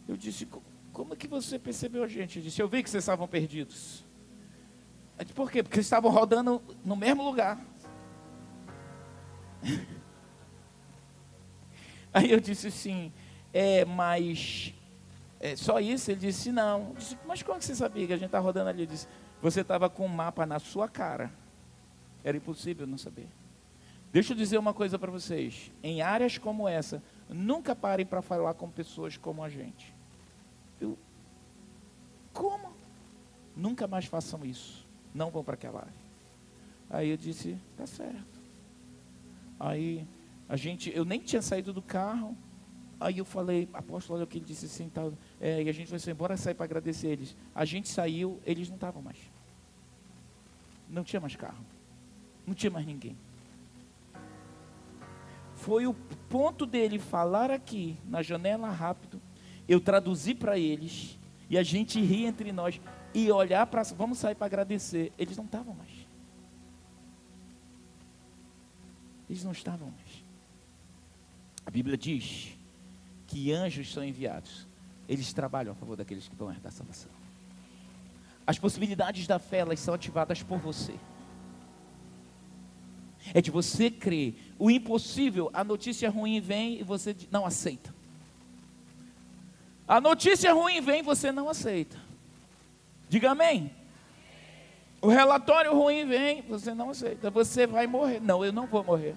[0.08, 0.48] Eu disse,
[0.92, 2.38] como é que você percebeu a gente?
[2.38, 4.04] Ele disse, eu vi que vocês estavam perdidos.
[5.18, 5.62] Eu disse, por quê?
[5.62, 7.62] Porque eles estavam rodando no mesmo lugar.
[12.12, 13.12] Aí eu disse assim,
[13.52, 14.74] é, mas
[15.40, 16.10] é, só isso?
[16.10, 16.88] Ele disse, não.
[16.88, 18.82] Eu disse, mas como que você sabia que a gente está rodando ali?
[18.82, 19.08] Ele disse,
[19.40, 21.32] você estava com o um mapa na sua cara.
[22.24, 23.28] Era impossível não saber.
[24.12, 25.72] Deixa eu dizer uma coisa para vocês.
[25.82, 29.94] Em áreas como essa, nunca parem para falar com pessoas como a gente.
[30.78, 30.98] Eu,
[32.32, 32.72] como?
[33.56, 34.86] Nunca mais façam isso.
[35.14, 36.02] Não vão para aquela área.
[36.90, 38.40] Aí eu disse, tá certo.
[39.58, 40.06] Aí
[40.46, 42.36] a gente, eu nem tinha saído do carro.
[43.00, 45.14] Aí eu falei, apóstolo, olha o que ele disse assim, tal.
[45.40, 47.34] É, e a gente vai embora sair para agradecer eles.
[47.54, 49.16] A gente saiu, eles não estavam mais.
[50.86, 51.64] Não tinha mais carro.
[52.46, 53.16] Não tinha mais ninguém.
[55.62, 55.94] Foi o
[56.28, 59.22] ponto dele falar aqui, na janela rápido.
[59.68, 61.16] Eu traduzi para eles.
[61.48, 62.80] E a gente ri entre nós.
[63.14, 63.84] E olhar para.
[63.84, 65.12] Vamos sair para agradecer.
[65.16, 65.92] Eles não estavam mais.
[69.30, 70.24] Eles não estavam mais.
[71.64, 72.58] A Bíblia diz
[73.28, 74.66] que anjos são enviados.
[75.08, 77.10] Eles trabalham a favor daqueles que vão herdar a salvação.
[78.44, 80.94] As possibilidades da fé, elas são ativadas por você.
[83.34, 84.34] É de você crer.
[84.58, 87.94] O impossível, a notícia ruim vem e você não aceita.
[89.86, 91.96] A notícia ruim vem e você não aceita.
[93.08, 93.70] Diga amém.
[95.00, 97.30] O relatório ruim vem, você não aceita.
[97.30, 98.20] Você vai morrer.
[98.20, 99.14] Não, eu não vou morrer.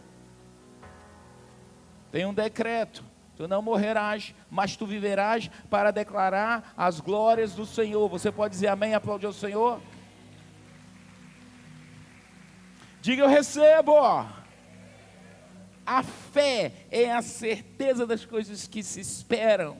[2.11, 3.03] Tem um decreto.
[3.37, 8.07] Tu não morrerás, mas tu viverás para declarar as glórias do Senhor.
[8.09, 9.79] Você pode dizer amém, aplaudir o Senhor?
[13.05, 13.93] Diga eu recebo.
[15.85, 19.77] A fé é a certeza das coisas que se esperam.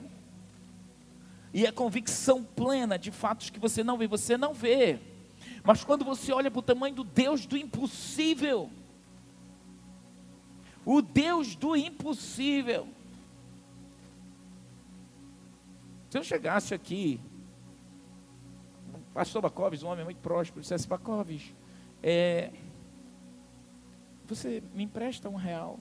[1.52, 5.00] E a convicção plena de fatos que você não vê, você não vê.
[5.64, 8.70] Mas quando você olha para o tamanho do Deus do impossível,
[10.84, 12.86] o Deus do impossível,
[16.08, 17.20] Se eu chegasse aqui,
[19.12, 21.52] pastor Bacoves, um homem muito próspero, dissesse, Bacoves,
[22.00, 22.52] é,
[24.34, 25.78] você me empresta um real?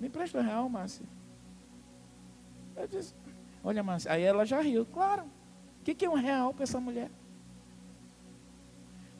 [0.00, 1.06] Me empresta um real, Márcia?
[2.76, 3.14] Eu disse,
[3.62, 5.22] olha, Márcia, aí ela já riu, claro.
[5.22, 7.10] O que, que é um real para essa mulher?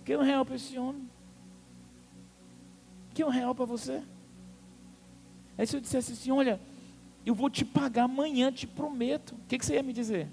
[0.01, 1.09] O que é um real para esse homem?
[3.11, 4.03] O que é um real para você?
[5.57, 6.61] Aí se eu dissesse assim, olha,
[7.25, 9.35] eu vou te pagar amanhã, te prometo.
[9.35, 10.29] O que, que você ia me dizer?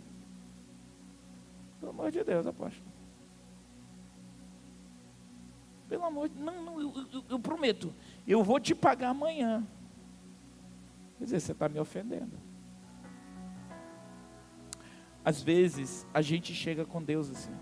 [1.79, 2.88] Pelo amor de Deus, apóstolo.
[5.89, 7.93] Pelo amor de Deus, não, não, eu, eu, eu prometo.
[8.27, 9.67] Eu vou te pagar amanhã.
[11.17, 12.37] Quer dizer, você está me ofendendo.
[15.25, 17.53] Às vezes, a gente chega com Deus assim.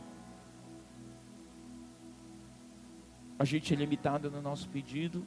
[3.40, 5.26] A gente é limitado no nosso pedido,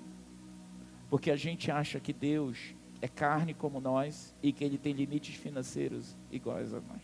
[1.09, 5.35] porque a gente acha que Deus é carne como nós e que Ele tem limites
[5.37, 7.03] financeiros iguais a nós.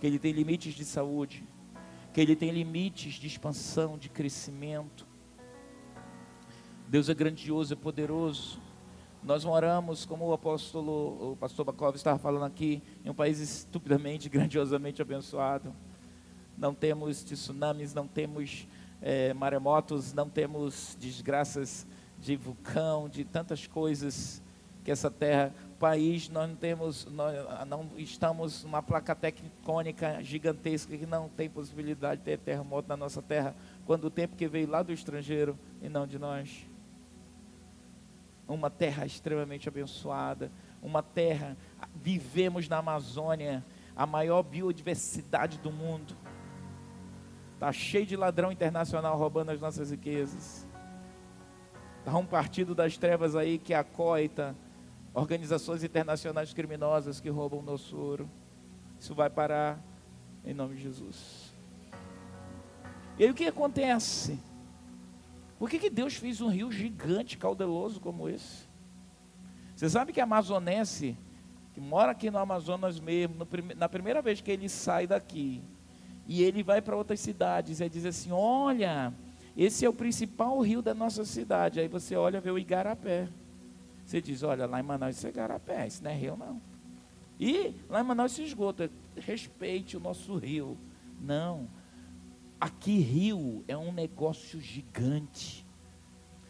[0.00, 1.44] Que Ele tem limites de saúde,
[2.12, 5.05] que Ele tem limites de expansão, de crescimento.
[6.88, 8.60] Deus é grandioso, é poderoso.
[9.22, 14.28] Nós moramos, como o apóstolo, o pastor Bacov estava falando aqui, em um país estupidamente,
[14.30, 15.74] grandiosamente abençoado.
[16.56, 18.68] Não temos tsunamis, não temos
[19.02, 21.84] é, maremotos, não temos desgraças
[22.20, 24.40] de vulcão, de tantas coisas
[24.84, 27.34] que essa terra, país, nós não temos, nós
[27.66, 33.20] não estamos numa placa tectônica gigantesca que não tem possibilidade de ter terremoto na nossa
[33.20, 36.64] terra, quando o tempo que veio lá do estrangeiro e não de nós.
[38.48, 41.56] Uma terra extremamente abençoada, uma terra,
[41.94, 43.64] vivemos na Amazônia,
[43.96, 46.16] a maior biodiversidade do mundo.
[47.54, 50.66] Está cheio de ladrão internacional roubando as nossas riquezas.
[51.98, 54.54] Está um partido das trevas aí que acoita
[55.12, 58.30] organizações internacionais criminosas que roubam nosso ouro.
[59.00, 59.80] Isso vai parar
[60.44, 61.52] em nome de Jesus.
[63.18, 64.38] E aí o que acontece?
[65.58, 68.66] Por que, que Deus fez um rio gigante, caudeloso como esse?
[69.74, 71.16] Você sabe que a amazonense,
[71.72, 75.62] que mora aqui no Amazonas mesmo, no, na primeira vez que ele sai daqui,
[76.26, 79.12] e ele vai para outras cidades, e diz assim: Olha,
[79.56, 81.80] esse é o principal rio da nossa cidade.
[81.80, 83.28] Aí você olha, vê o Igarapé.
[84.04, 86.60] Você diz, olha, lá em Manaus isso é garapé, isso não é rio não.
[87.40, 90.76] E lá em Manaus se esgota, respeite o nosso rio.
[91.20, 91.66] Não.
[92.60, 95.66] Aqui rio é um negócio gigante.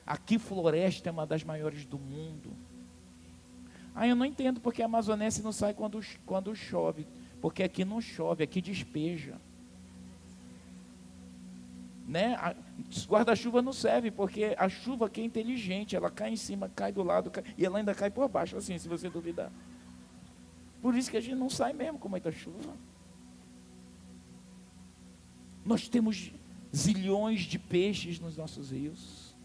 [0.06, 2.56] Aqui floresta é uma das maiores do mundo.
[3.94, 7.06] Ah, eu não entendo porque a amazonense não sai quando, quando chove.
[7.40, 9.40] Porque aqui não chove, aqui despeja
[12.06, 12.36] né?
[13.08, 17.02] Guarda-chuva não serve, porque a chuva aqui é inteligente, ela cai em cima, cai do
[17.02, 19.50] lado, cai, e ela ainda cai por baixo, assim, se você duvidar.
[20.80, 22.74] Por isso que a gente não sai mesmo com muita chuva.
[25.66, 26.32] Nós temos
[26.74, 29.36] zilhões de peixes nos nossos rios.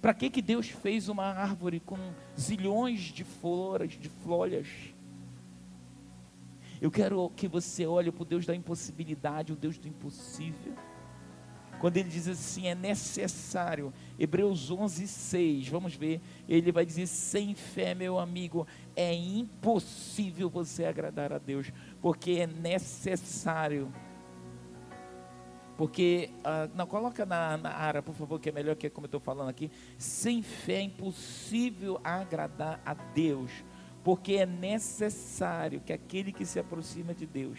[0.00, 1.98] Para que, que Deus fez uma árvore com
[2.38, 4.68] zilhões de flores, de folhas?
[6.80, 10.74] Eu quero que você olhe para o Deus da impossibilidade, o Deus do impossível
[11.80, 13.92] quando ele diz assim, é necessário.
[14.18, 16.20] Hebreus 11, 6, vamos ver.
[16.46, 22.46] Ele vai dizer: sem fé, meu amigo, é impossível você agradar a Deus, porque é
[22.46, 23.90] necessário.
[25.80, 29.08] Porque, ah, não, coloca na, na área, por favor, que é melhor que como eu
[29.08, 29.70] estou falando aqui.
[29.96, 33.50] Sem fé é impossível agradar a Deus,
[34.04, 37.58] porque é necessário que aquele que se aproxima de Deus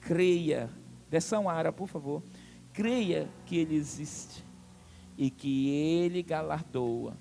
[0.00, 0.68] creia.
[1.08, 2.20] Dessa área, por favor
[2.72, 4.44] creia que Ele existe
[5.16, 7.16] e que Ele galardoa.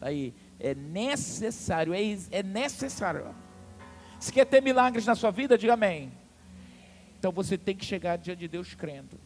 [0.00, 2.00] Tá aí, é necessário, é,
[2.32, 3.32] é necessário.
[4.18, 6.10] Se quer ter milagres na sua vida, diga amém.
[7.22, 9.16] Então você tem que chegar diante de Deus crendo.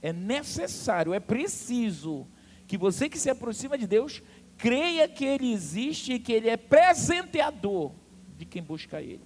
[0.00, 2.26] É necessário, é preciso
[2.66, 4.22] que você que se aproxima de Deus
[4.56, 7.92] creia que Ele existe e que Ele é presenteador
[8.38, 9.20] de quem busca Ele.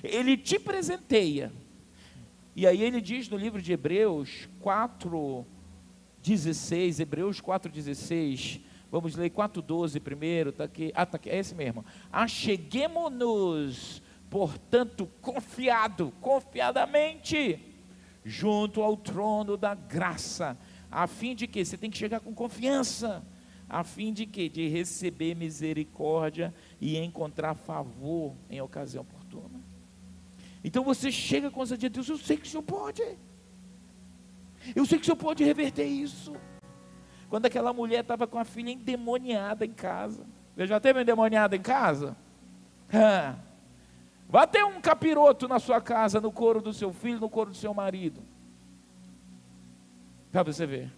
[0.00, 1.52] Ele te presenteia
[2.54, 8.60] e aí ele diz no livro de Hebreus 4:16, Hebreus 4:16,
[8.92, 10.92] vamos ler 4:12 primeiro, tá aqui.
[10.94, 11.84] Ah, tá aqui, é esse mesmo.
[12.12, 17.60] Acheguemo-nos, portanto, confiado, confiadamente
[18.24, 20.58] junto ao trono da graça,
[20.90, 23.24] a fim de que você tem que chegar com confiança,
[23.68, 29.60] a fim de que de receber misericórdia e encontrar favor em ocasião oportuna.
[30.64, 33.02] Então você chega com essa de Deus, eu sei que o Senhor pode.
[34.74, 36.34] Eu sei que o Senhor pode reverter isso.
[37.28, 40.26] Quando aquela mulher estava com a filha endemoniada em casa.
[40.56, 42.16] Você já teve endemoniada em casa?
[44.28, 47.56] Vá ter um capiroto na sua casa, no couro do seu filho, no couro do
[47.56, 48.20] seu marido.
[50.32, 50.92] Para você ver.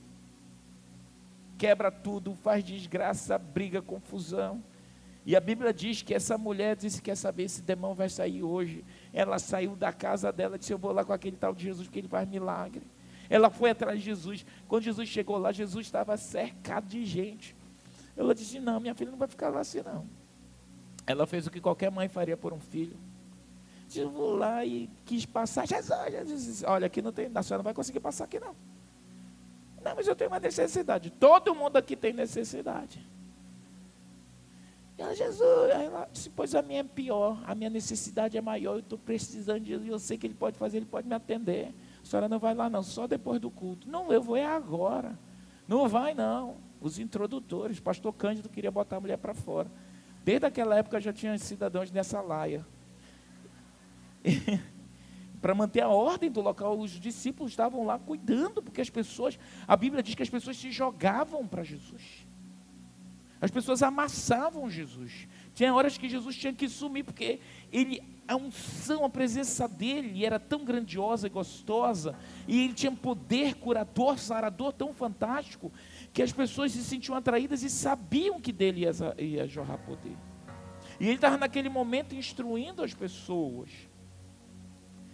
[1.58, 4.62] Quebra tudo, faz desgraça, briga, confusão.
[5.26, 8.84] E a Bíblia diz que essa mulher disse: Quer saber se demão vai sair hoje?
[9.12, 11.86] Ela saiu da casa dela e disse: Eu vou lá com aquele tal de Jesus,
[11.86, 12.82] porque ele faz milagre.
[13.28, 14.46] Ela foi atrás de Jesus.
[14.66, 17.54] Quando Jesus chegou lá, Jesus estava cercado de gente.
[18.16, 20.06] Ela disse: Não, minha filha não vai ficar lá assim, não.
[21.06, 22.96] Ela fez o que qualquer mãe faria por um filho.
[23.96, 25.66] Eu lá e quis passar.
[25.66, 28.54] Jesus, Jesus olha, aqui não tem, a senhora não vai conseguir passar aqui, não.
[29.82, 31.10] Não, mas eu tenho uma necessidade.
[31.10, 33.00] Todo mundo aqui tem necessidade.
[34.98, 38.80] ela, Jesus, ela disse, pois a minha é pior, a minha necessidade é maior, eu
[38.80, 41.74] estou precisando de Jesus, eu sei que Ele pode fazer, Ele pode me atender.
[42.02, 43.88] A senhora não vai lá não, só depois do culto.
[43.88, 45.18] Não, eu vou é agora.
[45.66, 46.56] Não vai não.
[46.80, 49.70] Os introdutores, pastor Cândido queria botar a mulher para fora.
[50.24, 52.64] Desde aquela época já tinha cidadãos nessa laia.
[55.40, 59.76] para manter a ordem do local, os discípulos estavam lá cuidando, porque as pessoas, a
[59.76, 62.26] Bíblia diz que as pessoas se jogavam para Jesus.
[63.40, 65.28] As pessoas amassavam Jesus.
[65.54, 67.38] Tinha horas que Jesus tinha que sumir, porque
[67.72, 72.16] ele, a unção, a presença dele era tão grandiosa e gostosa,
[72.48, 75.72] e ele tinha poder curador, sarador tão fantástico,
[76.12, 80.16] que as pessoas se sentiam atraídas e sabiam que dele ia, ia jorrar poder.
[80.98, 83.70] E ele estava naquele momento instruindo as pessoas.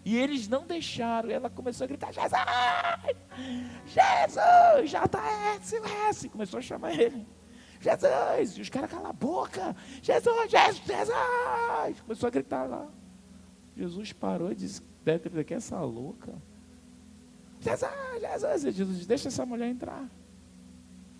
[0.04, 1.30] E eles não deixaram.
[1.30, 2.32] Ela começou a gritar: Jesus!
[3.86, 4.90] Jesus!
[4.90, 6.30] JS!
[6.30, 7.26] Começou a chamar ele.
[7.80, 8.58] Jesus!
[8.58, 9.74] E os caras calam a boca.
[10.02, 12.00] Jesus, Jesus, Jesus!
[12.02, 12.86] Começou a gritar lá.
[13.74, 16.34] Jesus parou e disse: Deve ter que essa louca.
[17.60, 17.90] Jesus,
[18.20, 18.64] Jesus!
[18.64, 20.06] E Jesus disse: Deixa essa mulher entrar.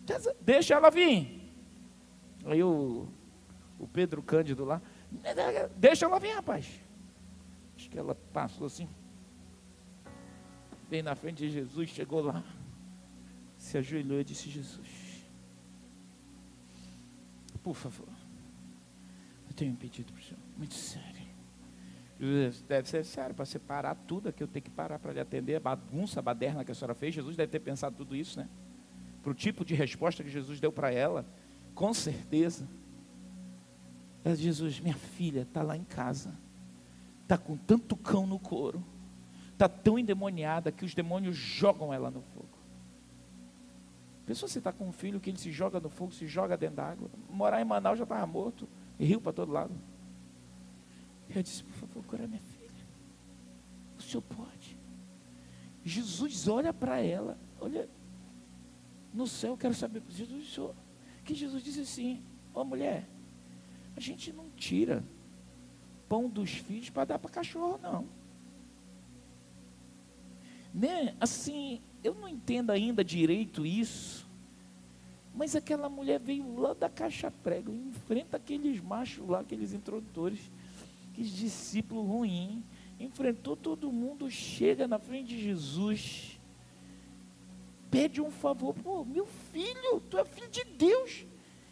[0.07, 1.43] Jesus, deixa ela vir.
[2.45, 3.09] Aí o,
[3.79, 4.83] o Pedro Cândido lá:
[5.77, 6.84] Deixa ela vir, rapaz.
[7.85, 8.89] Acho que ela passou assim.
[10.89, 12.43] Bem na frente de Jesus, chegou lá.
[13.59, 15.05] Se ajoelhou e disse: Jesus
[17.65, 18.07] por favor.
[19.49, 21.25] Eu tenho um pedido para o senhor, muito sério.
[22.21, 25.57] Jesus deve ser sério, para separar tudo que eu tenho que parar para lhe atender,
[25.57, 27.15] a bagunça, a baderna que a senhora fez.
[27.15, 28.49] Jesus deve ter pensado tudo isso, né?
[29.23, 31.27] Para o tipo de resposta que Jesus deu para ela,
[31.75, 32.69] com certeza.
[34.23, 36.39] Ela Jesus, minha filha está lá em casa,
[37.25, 38.85] está com tanto cão no couro,
[39.53, 42.49] está tão endemoniada que os demônios jogam ela no fogo.
[44.27, 46.77] Pessoa você está com um filho que ele se joga no fogo, se joga dentro
[46.77, 47.11] d'água.
[47.29, 48.69] Morar em Manaus já estava morto,
[48.99, 49.75] e para todo lado.
[51.29, 52.71] Eu disse, por favor, cura minha filha.
[53.99, 54.79] O senhor pode.
[55.85, 57.89] Jesus olha para ela, olha
[59.13, 60.75] no céu, eu quero saber, Jesus, senhor,
[61.25, 62.23] que Jesus disse assim,
[62.55, 63.09] ó oh, mulher,
[63.97, 65.05] a gente não tira
[66.15, 68.07] pão dos filhos para dar para cachorro, não.
[70.73, 71.13] Né?
[71.19, 74.25] Assim, eu não entendo ainda direito isso,
[75.35, 80.39] mas aquela mulher veio lá da caixa prego, enfrenta aqueles machos lá, aqueles introdutores,
[81.11, 82.63] aqueles discípulos ruins,
[83.01, 86.39] enfrentou todo mundo, chega na frente de Jesus,
[87.91, 91.27] pede um favor, pô, meu filho, tu é filho de Deus,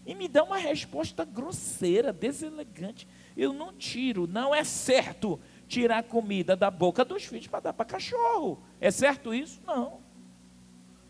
[0.05, 3.07] e me dá uma resposta grosseira, deselegante.
[3.37, 7.85] Eu não tiro, não é certo tirar comida da boca dos filhos para dar para
[7.85, 8.63] cachorro.
[8.81, 9.61] É certo isso?
[9.67, 10.01] Não.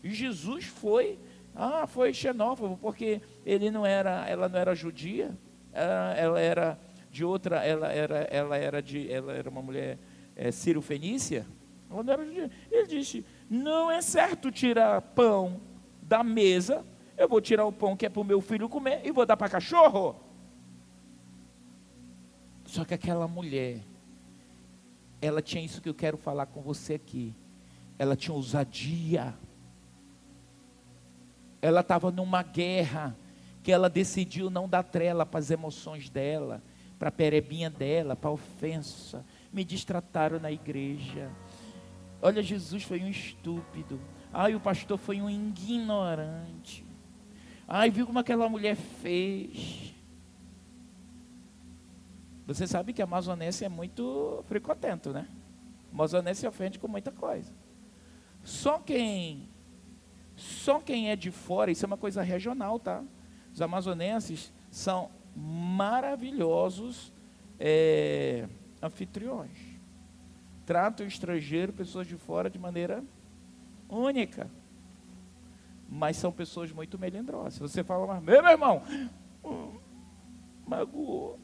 [0.03, 1.19] Jesus foi,
[1.55, 5.37] ah, foi xenófobo, porque ele não era, ela não era judia,
[5.71, 9.97] ela, ela era de outra, ela era, ela era de, ela era uma mulher
[10.35, 11.45] é, sírio-fenícia,
[11.89, 12.51] ela não era judia.
[12.71, 15.61] Ele disse: não é certo tirar pão
[16.01, 16.85] da mesa,
[17.17, 19.37] eu vou tirar o pão que é para o meu filho comer e vou dar
[19.37, 20.22] para cachorro.
[22.73, 23.79] Só que aquela mulher,
[25.21, 27.33] ela tinha isso que eu quero falar com você aqui.
[27.99, 29.33] Ela tinha ousadia
[31.63, 33.17] ela estava numa guerra
[33.63, 36.61] que ela decidiu não dar trela para as emoções dela,
[36.99, 39.25] para a perebinha dela, para a ofensa.
[39.51, 41.31] Me distrataram na igreja.
[42.21, 43.97] Olha, Jesus foi um estúpido.
[44.33, 46.85] Ai, o pastor foi um ignorante.
[47.65, 49.92] Ai, viu como aquela mulher fez.
[52.45, 55.27] Você sabe que a amazonense é muito fricotento, né?
[55.91, 57.51] A amazonense ofende com muita coisa.
[58.43, 59.49] Só quem
[60.35, 63.03] só quem é de fora, isso é uma coisa regional, tá?
[63.53, 67.13] Os amazonenses são maravilhosos
[67.59, 68.47] é,
[68.81, 69.57] anfitriões.
[70.65, 73.03] Tratam o estrangeiro, pessoas de fora, de maneira
[73.87, 74.49] única.
[75.87, 77.59] Mas são pessoas muito melindrosas.
[77.59, 78.81] Você fala, mas meu irmão,
[79.43, 79.77] hum,
[80.65, 81.39] magoou.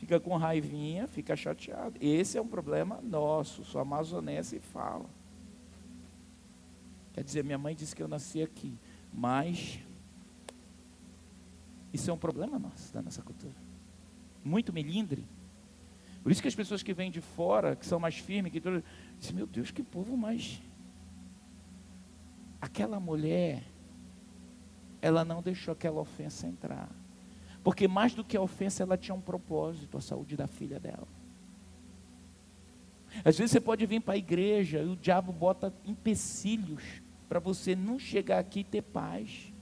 [0.00, 1.98] Fica com raivinha, fica chateado.
[2.00, 3.62] Esse é um problema nosso.
[3.62, 5.04] Sou amazonense e fala.
[7.12, 8.78] Quer dizer, minha mãe disse que eu nasci aqui,
[9.12, 9.78] mas
[11.92, 13.54] isso é um problema nosso, da nossa cultura.
[14.42, 15.28] Muito melindre.
[16.22, 18.60] Por isso que as pessoas que vêm de fora, que são mais firmes, que
[19.18, 20.62] dizem, meu Deus, que povo mais.
[22.58, 23.62] Aquela mulher,
[25.02, 26.88] ela não deixou aquela ofensa entrar.
[27.62, 31.06] Porque mais do que a ofensa, ela tinha um propósito, a saúde da filha dela.
[33.24, 37.76] Às vezes você pode vir para a igreja e o diabo bota empecilhos para você
[37.76, 39.52] não chegar aqui e ter paz.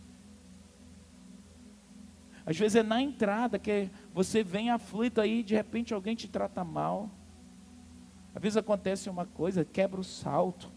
[2.46, 6.64] Às vezes é na entrada que você vem aflito aí, de repente alguém te trata
[6.64, 7.10] mal.
[8.34, 10.70] Às vezes acontece uma coisa, quebra o salto.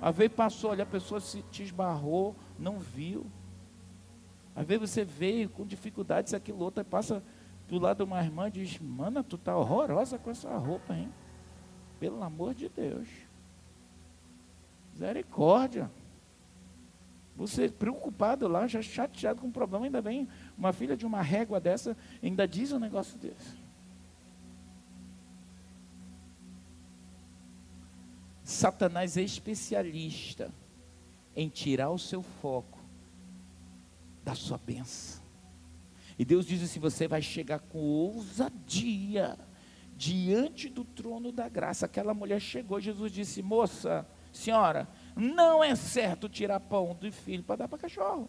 [0.00, 3.26] Às vezes passou, olha, a pessoa se te esbarrou, não viu.
[4.54, 7.22] Às vezes você veio com dificuldades, aquilo outro, passa
[7.68, 11.12] do lado de uma irmã e diz, mana, tu tá horrorosa com essa roupa, hein?
[11.98, 13.08] Pelo amor de Deus.
[14.92, 15.90] Misericórdia.
[17.34, 21.58] Você preocupado lá, já chateado com o problema, ainda vem uma filha de uma régua
[21.58, 23.62] dessa, ainda diz um negócio desse.
[28.44, 30.52] Satanás é especialista
[31.34, 32.71] em tirar o seu foco
[34.24, 35.22] da sua bênção.
[36.18, 39.38] E Deus diz assim: você vai chegar com ousadia
[39.96, 41.86] diante do trono da graça.
[41.86, 47.56] Aquela mulher chegou, Jesus disse: moça, senhora, não é certo tirar pão do filho para
[47.56, 48.28] dar para cachorro.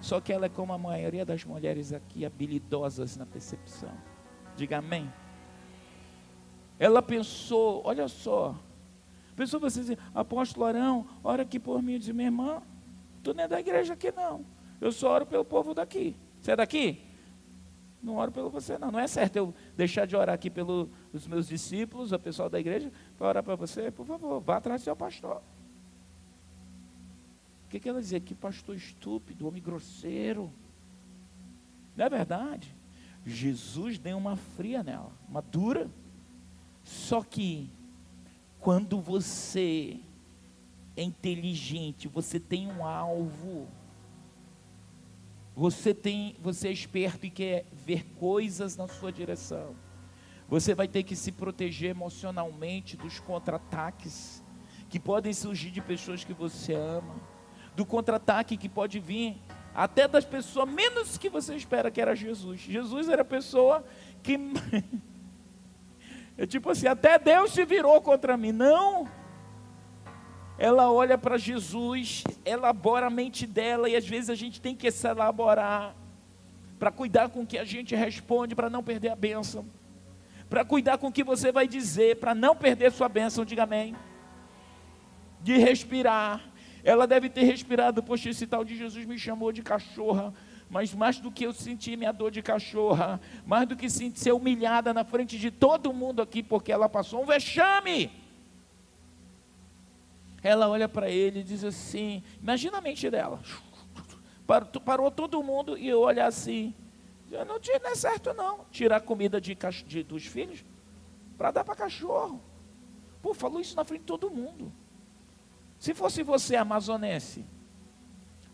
[0.00, 3.92] Só que ela é como a maioria das mulheres aqui, habilidosas na percepção.
[4.56, 5.12] Diga amém.
[6.78, 8.56] Ela pensou, olha só,
[9.36, 12.60] pensou você dizer, apóstolo Arão, ora aqui por mim, diz minha irmã,
[13.22, 14.44] tu não é da igreja aqui não,
[14.80, 17.00] eu só oro pelo povo daqui, você é daqui?
[18.02, 20.88] Não oro pelo você não, não é certo eu deixar de orar aqui pelos
[21.28, 24.84] meus discípulos, o pessoal da igreja, para orar para você, por favor, vá atrás do
[24.84, 25.40] seu pastor.
[27.64, 28.20] O que, que ela dizia?
[28.20, 30.52] Que pastor estúpido, homem grosseiro.
[31.96, 32.74] Não é verdade?
[33.24, 35.88] Jesus deu uma fria nela, uma dura.
[36.82, 37.70] Só que
[38.58, 40.00] quando você
[40.96, 43.68] é inteligente, você tem um alvo.
[45.54, 49.74] Você tem, você é esperto e quer ver coisas na sua direção.
[50.48, 54.42] Você vai ter que se proteger emocionalmente dos contra-ataques
[54.88, 57.14] que podem surgir de pessoas que você ama,
[57.74, 59.36] do contra-ataque que pode vir
[59.74, 62.60] até das pessoas menos que você espera que era Jesus.
[62.60, 63.84] Jesus era a pessoa
[64.22, 64.38] que
[66.36, 68.52] É tipo assim, até Deus se virou contra mim.
[68.52, 69.06] Não.
[70.62, 74.88] Ela olha para Jesus, elabora a mente dela e às vezes a gente tem que
[74.92, 75.92] se elaborar
[76.78, 79.66] para cuidar com o que a gente responde, para não perder a bênção.
[80.48, 83.96] Para cuidar com o que você vai dizer, para não perder sua bênção, diga amém.
[85.40, 86.40] De respirar.
[86.84, 90.32] Ela deve ter respirado, poxa, esse tal de Jesus me chamou de cachorra
[90.70, 94.94] mas mais do que eu sentir minha dor de cachorra, mais do que ser humilhada
[94.94, 98.21] na frente de todo mundo aqui, porque ela passou um vexame.
[100.42, 103.40] Ela olha para ele e diz assim: imagina a mente dela.
[104.84, 106.74] Parou todo mundo e eu olhar assim.
[107.30, 108.66] Eu não, não é certo não.
[108.70, 110.64] Tirar comida de, de dos filhos
[111.38, 112.42] para dar para cachorro.
[113.22, 114.72] Pô, falou isso na frente de todo mundo.
[115.78, 117.46] Se fosse você amazonense.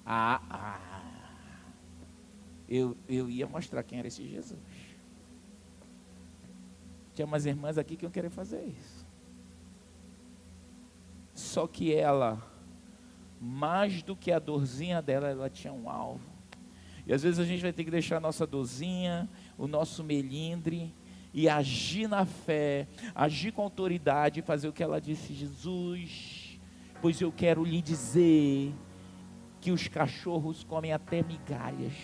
[0.04, 0.98] Ah, ah
[2.68, 4.60] eu, eu ia mostrar quem era esse Jesus.
[7.14, 8.97] Tinha umas irmãs aqui que iam querer fazer isso.
[11.38, 12.42] Só que ela,
[13.40, 16.20] mais do que a dorzinha dela, ela tinha um alvo.
[17.06, 20.92] E às vezes a gente vai ter que deixar a nossa dorzinha, o nosso melindre,
[21.32, 26.58] e agir na fé, agir com autoridade, fazer o que ela disse, Jesus,
[27.00, 28.74] pois eu quero lhe dizer
[29.60, 31.94] que os cachorros comem até migalhas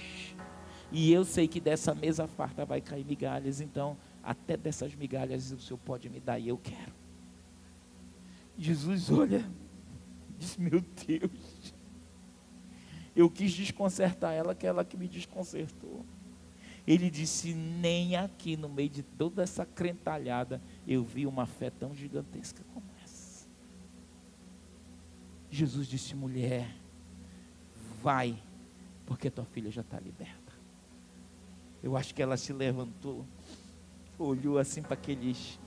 [0.93, 5.59] e eu sei que dessa mesa farta vai cair migalhas, então até dessas migalhas o
[5.59, 7.04] Senhor pode me dar e eu quero.
[8.57, 9.45] Jesus olha,
[10.39, 11.75] diz: Meu Deus,
[13.15, 16.05] eu quis desconcertar ela, que ela que me desconcertou.
[16.87, 21.95] Ele disse: Nem aqui no meio de toda essa crentalhada eu vi uma fé tão
[21.95, 23.49] gigantesca como essa.
[25.51, 26.69] Jesus disse: Mulher,
[28.03, 28.37] vai,
[29.07, 30.53] porque tua filha já está liberta.
[31.83, 33.27] Eu acho que ela se levantou,
[34.19, 35.59] olhou assim para aqueles.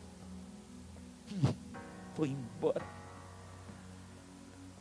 [2.17, 2.83] Foi embora.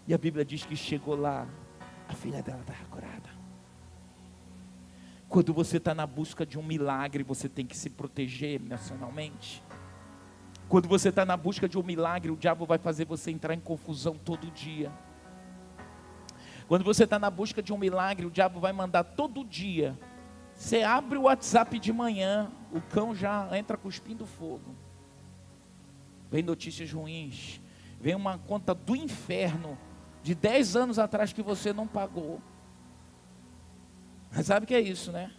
[0.07, 1.47] E a Bíblia diz que chegou lá,
[2.09, 3.29] a filha dela estava curada.
[5.29, 9.63] Quando você está na busca de um milagre, você tem que se proteger emocionalmente.
[10.67, 13.61] Quando você está na busca de um milagre, o diabo vai fazer você entrar em
[13.61, 14.91] confusão todo dia.
[16.67, 19.95] Quando você está na busca de um milagre, o diabo vai mandar todo dia
[20.57, 24.75] você abre o WhatsApp de manhã, o cão já entra cuspindo fogo.
[26.31, 27.61] Vem notícias ruins.
[28.01, 29.79] Vem uma conta do inferno
[30.23, 32.41] de 10 anos atrás que você não pagou.
[34.31, 35.33] Mas sabe o que é isso, né?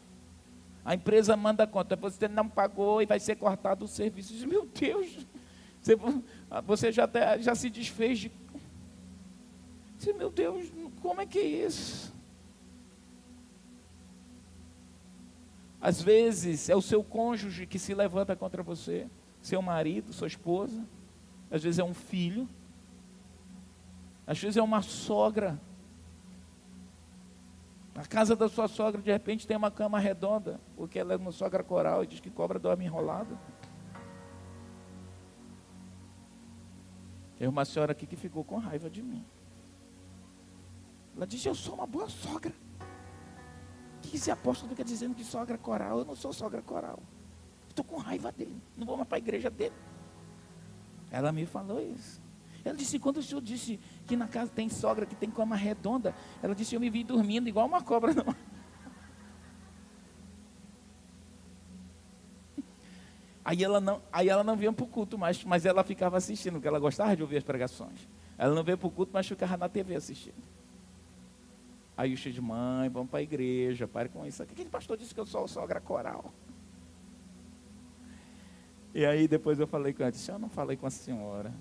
[0.83, 4.47] A empresa manda a conta, você não pagou e vai ser cortado o serviço.
[4.47, 5.27] Meu Deus,
[6.65, 7.09] você, já,
[7.39, 8.31] já se desfez de.
[10.17, 10.71] Meu Deus,
[11.01, 12.13] como é que é isso?
[15.81, 19.07] Às vezes é o seu cônjuge que se levanta contra você,
[19.47, 20.85] seu marido, sua esposa.
[21.49, 22.47] Às vezes é um filho.
[24.25, 25.59] Às vezes é uma sogra.
[27.95, 31.31] Na casa da sua sogra, de repente, tem uma cama redonda, porque ela é uma
[31.31, 33.39] sogra coral e diz que cobra dorme enrolada.
[37.39, 39.25] Tem uma senhora aqui que ficou com raiva de mim.
[41.15, 42.53] Ela disse: Eu sou uma boa sogra.
[43.97, 45.99] O que esse apóstolo fica dizendo que sogra coral?
[45.99, 46.99] Eu não sou sogra coral.
[47.77, 48.59] Estou com raiva dele.
[48.75, 49.75] Não vou mais para a igreja dele.
[51.11, 52.19] Ela me falou isso.
[52.65, 56.15] Ela disse: quando o senhor disse que na casa tem sogra que tem cama redonda,
[56.41, 58.15] ela disse: eu me vi dormindo igual uma cobra.
[58.15, 58.25] Não.
[63.45, 66.55] Aí ela não, aí ela não vinha para o culto mais, mas ela ficava assistindo,
[66.55, 68.05] porque ela gostava de ouvir as pregações.
[68.37, 70.43] Ela não veio para o culto, mas ficava na TV assistindo.
[71.95, 74.43] Aí o cheio de mãe, vamos para a igreja, pare com isso.
[74.43, 76.33] Aquele pastor disse que eu sou sogra coral.
[78.97, 81.53] E aí depois eu falei com ela, disse, eu não falei com a senhora.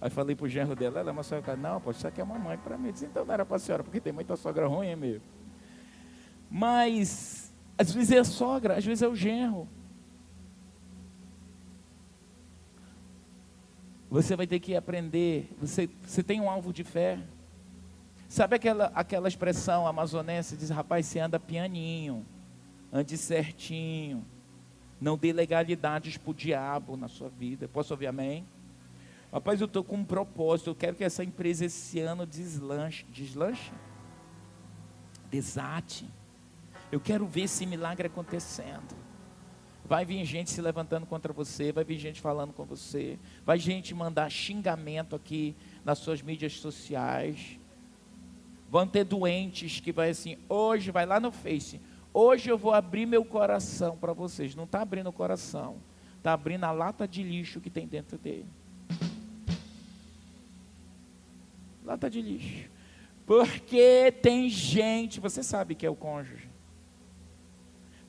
[0.00, 2.24] Aí falei para o genro dela, ela é uma sogra, não, pô, isso aqui é
[2.24, 2.92] uma mãe para mim.
[2.92, 5.24] Disse, então não era para a senhora, porque tem muita sogra ruim é mesmo.
[6.48, 9.68] Mas, às vezes é a sogra, às vezes é o genro.
[14.08, 15.52] Você vai ter que aprender.
[15.60, 17.18] Você, você tem um alvo de fé.
[18.28, 20.56] Sabe aquela, aquela expressão amazonense?
[20.56, 22.24] Diz, rapaz, você anda pianinho,
[22.92, 24.24] ande certinho.
[25.00, 27.66] Não dê legalidades para o diabo na sua vida.
[27.68, 28.44] Posso ouvir amém?
[29.32, 30.70] Rapaz, eu estou com um propósito.
[30.70, 33.06] Eu quero que essa empresa esse ano deslanche.
[33.10, 33.72] Deslanche?
[35.30, 36.06] Desate.
[36.90, 38.96] Eu quero ver esse milagre acontecendo.
[39.84, 43.92] Vai vir gente se levantando contra você, vai vir gente falando com você, vai gente
[43.92, 47.58] mandar xingamento aqui nas suas mídias sociais.
[48.68, 51.80] Vão ter doentes que vai assim, hoje vai lá no Face,
[52.12, 54.54] hoje eu vou abrir meu coração para vocês.
[54.54, 55.76] Não está abrindo o coração,
[56.16, 58.46] está abrindo a lata de lixo que tem dentro dele.
[61.84, 62.70] Lata de lixo.
[63.26, 66.50] Porque tem gente, você sabe que é o cônjuge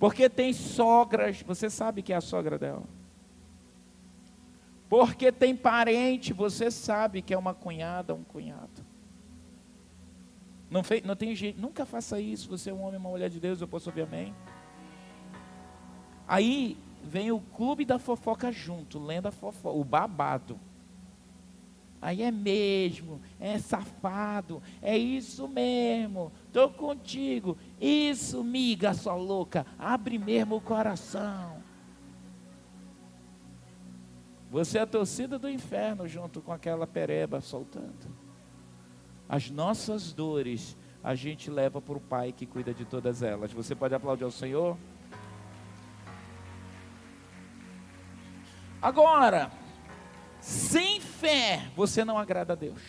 [0.01, 2.81] porque tem sogras, você sabe que é a sogra dela.
[4.89, 8.83] Porque tem parente, você sabe que é uma cunhada, um cunhado.
[10.71, 12.49] Não, não tem jeito, nunca faça isso.
[12.49, 14.33] Você é um homem, uma mulher de Deus, eu posso ouvir amém.
[16.25, 20.57] Aí vem o clube da fofoca junto, lenda fofoca, o babado.
[22.01, 27.57] Aí é mesmo, é safado, é isso mesmo, estou contigo.
[27.79, 31.61] Isso, miga, sua louca, abre mesmo o coração.
[34.49, 38.20] Você é a torcida do inferno junto com aquela pereba soltando.
[39.31, 43.53] As nossas dores a gente leva para o Pai que cuida de todas elas.
[43.53, 44.77] Você pode aplaudir ao Senhor?
[48.81, 49.49] Agora,
[50.41, 52.81] sem fé, você não agrada a Deus.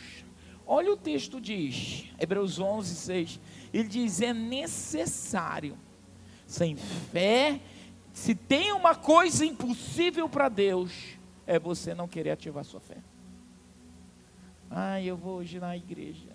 [0.67, 3.41] Olha o texto diz, Hebreus 11, 6.
[3.73, 5.79] Ele diz: é necessário.
[6.45, 7.61] Sem fé,
[8.13, 10.93] se tem uma coisa impossível para Deus,
[11.47, 12.97] é você não querer ativar sua fé.
[14.75, 16.32] Ah, eu vou hoje na igreja.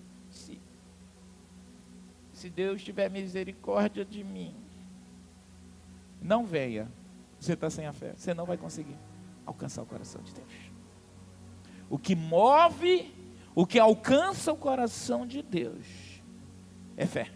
[2.37, 4.55] Se, Deus tiver misericórdia de mim,
[6.21, 6.87] não venha.
[7.39, 8.13] Você está sem a fé.
[8.15, 8.95] Você não vai conseguir
[9.43, 10.53] alcançar o coração de Deus.
[11.89, 13.11] O que move,
[13.55, 15.85] o que alcança o coração de Deus
[16.95, 17.31] é fé.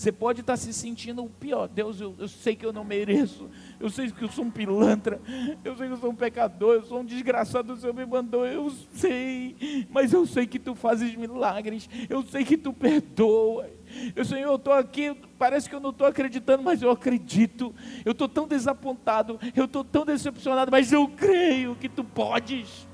[0.00, 1.68] Você pode estar se sentindo o pior.
[1.68, 3.50] Deus, eu, eu, sei que eu não mereço.
[3.78, 5.20] Eu sei que eu sou um pilantra.
[5.62, 6.76] Eu sei que eu sou um pecador.
[6.76, 7.74] Eu sou um desgraçado.
[7.74, 8.46] O Senhor me mandou.
[8.46, 9.86] Eu sei.
[9.90, 11.86] Mas eu sei que tu fazes milagres.
[12.08, 13.68] Eu sei que tu perdoa.
[14.14, 15.14] Eu, Senhor, eu estou aqui.
[15.38, 17.74] Parece que eu não estou acreditando, mas eu acredito.
[18.04, 19.38] Eu estou tão desapontado.
[19.54, 20.70] Eu estou tão decepcionado.
[20.70, 22.88] Mas eu creio que tu podes.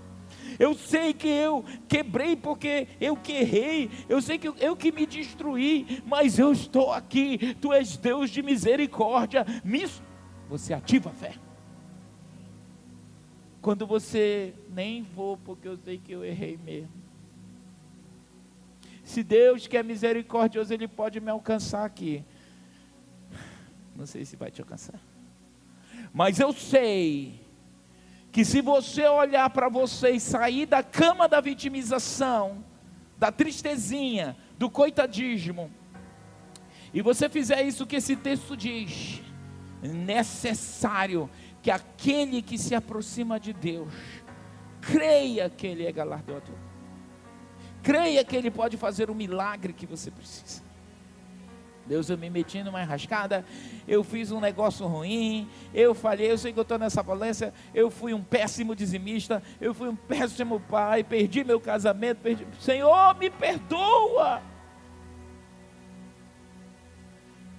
[0.58, 3.90] Eu sei que eu quebrei porque eu que errei.
[4.08, 7.54] Eu sei que eu, eu que me destruí, mas eu estou aqui.
[7.60, 9.44] Tu és Deus de misericórdia.
[9.64, 9.86] Me...
[10.48, 11.34] Você ativa a fé.
[13.60, 17.05] Quando você nem vou porque eu sei que eu errei mesmo.
[19.06, 22.24] Se Deus que é misericordioso, Ele pode me alcançar aqui.
[23.94, 24.98] Não sei se vai te alcançar.
[26.12, 27.40] Mas eu sei
[28.32, 32.64] que se você olhar para você e sair da cama da vitimização,
[33.16, 35.70] da tristezinha, do coitadismo,
[36.92, 39.22] e você fizer isso que esse texto diz,
[39.82, 41.30] necessário
[41.62, 43.94] que aquele que se aproxima de Deus,
[44.80, 46.65] creia que Ele é galardoador,
[47.86, 50.60] creia que Ele pode fazer o milagre que você precisa.
[51.86, 53.44] Deus, eu me meti numa enrascada,
[53.86, 57.88] eu fiz um negócio ruim, eu falhei, eu sei que eu estou nessa falência, eu
[57.88, 62.44] fui um péssimo dizimista, eu fui um péssimo pai, perdi meu casamento, perdi...
[62.58, 64.42] Senhor, me perdoa.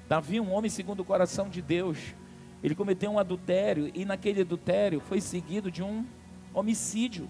[0.09, 1.97] Davi, um homem segundo o coração de Deus,
[2.61, 6.05] ele cometeu um adultério e naquele adultério foi seguido de um
[6.53, 7.29] homicídio.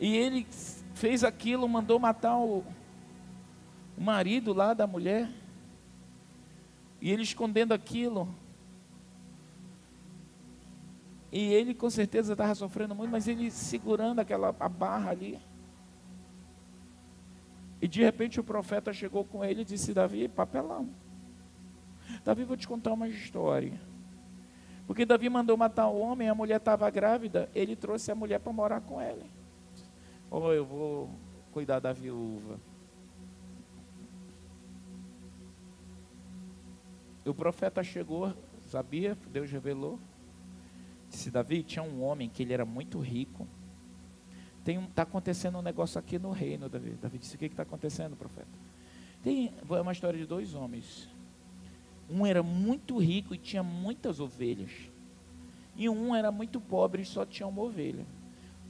[0.00, 0.46] E ele
[0.94, 2.64] fez aquilo, mandou matar o,
[3.96, 5.28] o marido lá da mulher.
[7.00, 8.28] E ele escondendo aquilo.
[11.30, 15.38] E ele com certeza estava sofrendo muito, mas ele segurando aquela a barra ali.
[17.80, 20.88] E de repente o profeta chegou com ele e disse: Davi, papelão.
[22.24, 23.78] Davi, vou te contar uma história.
[24.86, 28.52] Porque Davi mandou matar o homem, a mulher estava grávida, ele trouxe a mulher para
[28.52, 29.37] morar com ele.
[30.30, 31.10] Ou eu vou
[31.52, 32.58] cuidar da viúva.
[37.28, 38.34] o profeta chegou,
[38.68, 39.16] sabia?
[39.30, 39.98] Deus revelou.
[41.10, 43.46] Disse: Davi, tinha um homem que ele era muito rico.
[44.66, 46.90] Está acontecendo um negócio aqui no reino, Davi.
[47.00, 48.48] Davi disse: O que está acontecendo, profeta?
[49.22, 51.08] Tem é uma história de dois homens.
[52.08, 54.70] Um era muito rico e tinha muitas ovelhas.
[55.76, 58.06] E um era muito pobre e só tinha uma ovelha.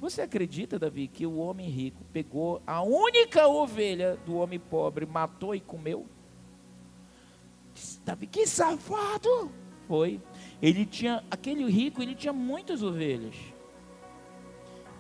[0.01, 5.55] Você acredita, Davi, que o homem rico pegou a única ovelha do homem pobre, matou
[5.55, 6.07] e comeu?
[8.05, 9.51] Davi, que safado!
[9.89, 10.21] Foi.
[10.63, 13.35] Ele tinha, aquele rico, ele tinha muitas ovelhas.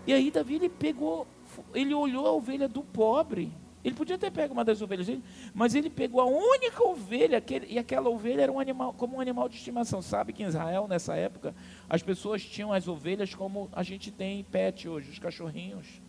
[0.07, 1.27] E aí Davi, ele pegou,
[1.75, 3.53] ele olhou a ovelha do pobre.
[3.85, 5.23] Ele podia ter pego uma das ovelhas dele,
[5.55, 9.21] mas ele pegou a única ovelha, aquele, e aquela ovelha era um animal, como um
[9.21, 10.03] animal de estimação.
[10.03, 11.55] Sabe que em Israel, nessa época,
[11.89, 16.03] as pessoas tinham as ovelhas como a gente tem pet hoje, os cachorrinhos.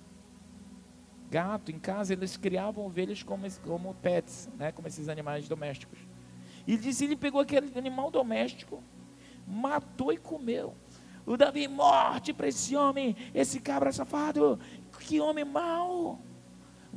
[1.29, 5.99] Gato, em casa, eles criavam ovelhas como, como pets, né, como esses animais domésticos.
[6.65, 8.83] E disse: ele pegou aquele animal doméstico,
[9.47, 10.73] matou e comeu.
[11.23, 14.59] O Davi, morte para esse homem, esse cabra safado,
[14.99, 16.19] que homem mau.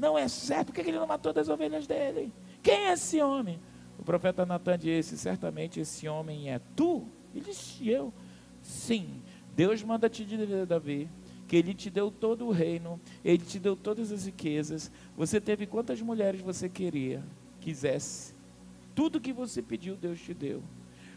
[0.03, 2.33] Não é certo, por que ele não matou das ovelhas dele?
[2.61, 3.61] Quem é esse homem?
[3.97, 7.07] O profeta Natan disse: certamente esse homem é tu.
[7.33, 8.13] Ele disse: eu.
[8.61, 9.23] Sim,
[9.55, 11.09] Deus manda te dizer, Davi,
[11.47, 14.91] que ele te deu todo o reino, ele te deu todas as riquezas.
[15.17, 17.23] Você teve quantas mulheres você queria,
[17.61, 18.35] quisesse.
[18.97, 20.65] Tudo que você pediu, Deus te deu.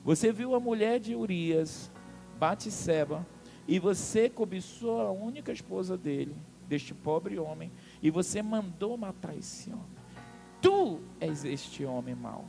[0.03, 1.91] Você viu a mulher de Urias,
[2.39, 3.25] Batseba,
[3.67, 6.35] e você cobiçou a única esposa dele,
[6.67, 7.71] deste pobre homem,
[8.05, 9.97] e você mandou matar esse homem.
[10.61, 12.45] Tu és este homem mau.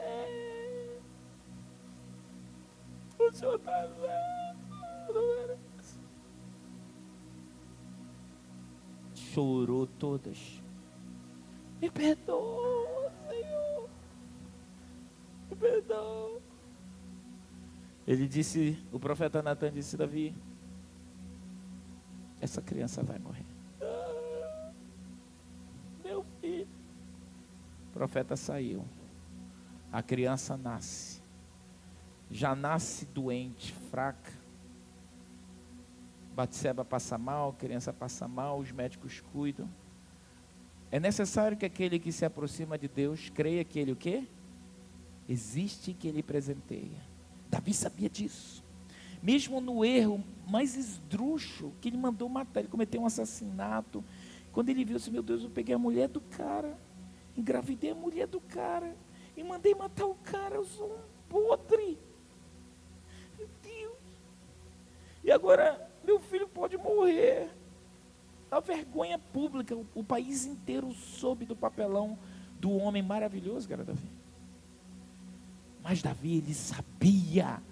[3.19, 5.59] O Senhor está vendo
[9.15, 10.63] chorou todas.
[11.83, 13.91] Me perdoa, Senhor.
[15.51, 16.56] Me perdoa.
[18.07, 20.35] Ele disse, o profeta Natan disse, Davi,
[22.41, 23.45] essa criança vai morrer.
[23.81, 24.71] Ah,
[26.05, 26.69] meu filho.
[27.89, 28.85] O profeta saiu.
[29.91, 31.23] A criança nasce.
[32.31, 34.47] Já nasce doente, fraca
[36.37, 39.67] Batseba passa mal, criança passa mal, os médicos cuidam.
[40.91, 44.29] É necessário que aquele que se aproxima de Deus creia que ele o quê?
[45.27, 47.01] Existe que ele presenteia.
[47.51, 48.65] Davi sabia disso.
[49.23, 54.05] Mesmo no erro mais esdrúxulo, que ele mandou matar, ele cometeu um assassinato.
[54.53, 56.79] Quando ele viu assim, meu Deus, eu peguei a mulher do cara,
[57.37, 58.97] engravidei a mulher do cara,
[59.37, 61.99] e mandei matar o cara, eu sou um podre.
[63.37, 63.99] Meu Deus.
[65.25, 67.51] E agora, meu filho pode morrer.
[68.51, 72.17] A vergonha pública, o, país inteiro soube do papelão
[72.61, 74.16] do homem maravilhoso era Davi.
[75.89, 77.63] Mas Davi, ele sabia.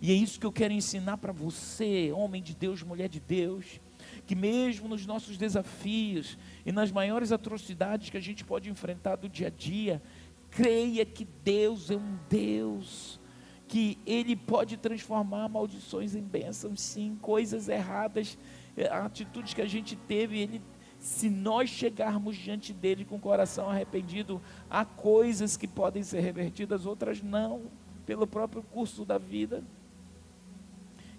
[0.00, 3.80] E é isso que eu quero ensinar para você, homem de Deus, mulher de Deus,
[4.24, 9.28] que mesmo nos nossos desafios e nas maiores atrocidades que a gente pode enfrentar do
[9.28, 10.00] dia a dia,
[10.48, 13.18] creia que Deus é um Deus
[13.66, 18.38] que Ele pode transformar maldições em bênçãos, sim, coisas erradas,
[18.76, 20.62] é, atitudes que a gente teve, Ele,
[21.06, 26.84] se nós chegarmos diante dele com o coração arrependido, há coisas que podem ser revertidas,
[26.84, 27.62] outras não,
[28.04, 29.62] pelo próprio curso da vida.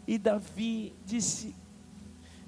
[0.06, 1.56] E Davi disse: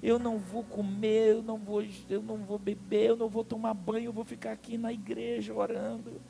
[0.02, 3.72] Eu não vou comer, eu não vou, eu não vou beber, eu não vou tomar
[3.72, 6.20] banho, eu vou ficar aqui na igreja orando.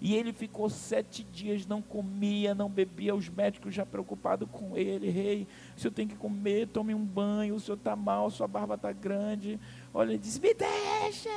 [0.00, 3.14] E ele ficou sete dias, não comia, não bebia.
[3.14, 5.08] Os médicos já preocupados com ele.
[5.08, 5.46] Rei,
[5.76, 7.54] o senhor tem que comer, tome um banho.
[7.54, 9.58] O senhor está mal, sua barba está grande.
[9.92, 11.28] Olha, ele disse: Me deixe.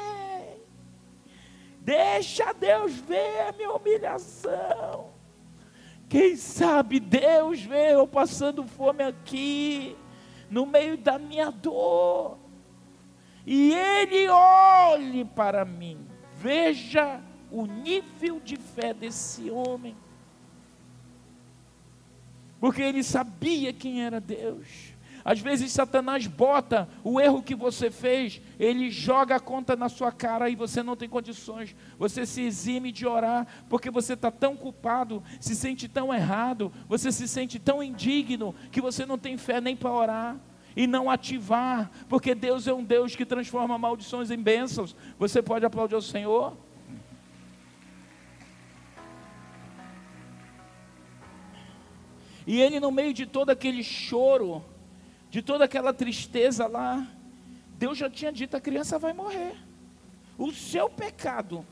[1.81, 5.11] Deixa Deus ver a minha humilhação.
[6.07, 9.95] Quem sabe Deus vê eu passando fome aqui,
[10.49, 12.37] no meio da minha dor.
[13.45, 16.05] E Ele olhe para mim.
[16.35, 17.21] Veja
[17.51, 19.95] o nível de fé desse homem.
[22.59, 24.88] Porque ele sabia quem era Deus.
[25.23, 30.11] Às vezes Satanás bota o erro que você fez, ele joga a conta na sua
[30.11, 31.75] cara e você não tem condições.
[31.97, 37.11] Você se exime de orar porque você está tão culpado, se sente tão errado, você
[37.11, 40.37] se sente tão indigno que você não tem fé nem para orar
[40.75, 44.95] e não ativar, porque Deus é um Deus que transforma maldições em bênçãos.
[45.17, 46.55] Você pode aplaudir o Senhor?
[52.47, 54.63] E ele, no meio de todo aquele choro,
[55.29, 57.07] de toda aquela tristeza lá,
[57.77, 59.55] Deus já tinha dito: a criança vai morrer.
[60.37, 61.65] O seu pecado,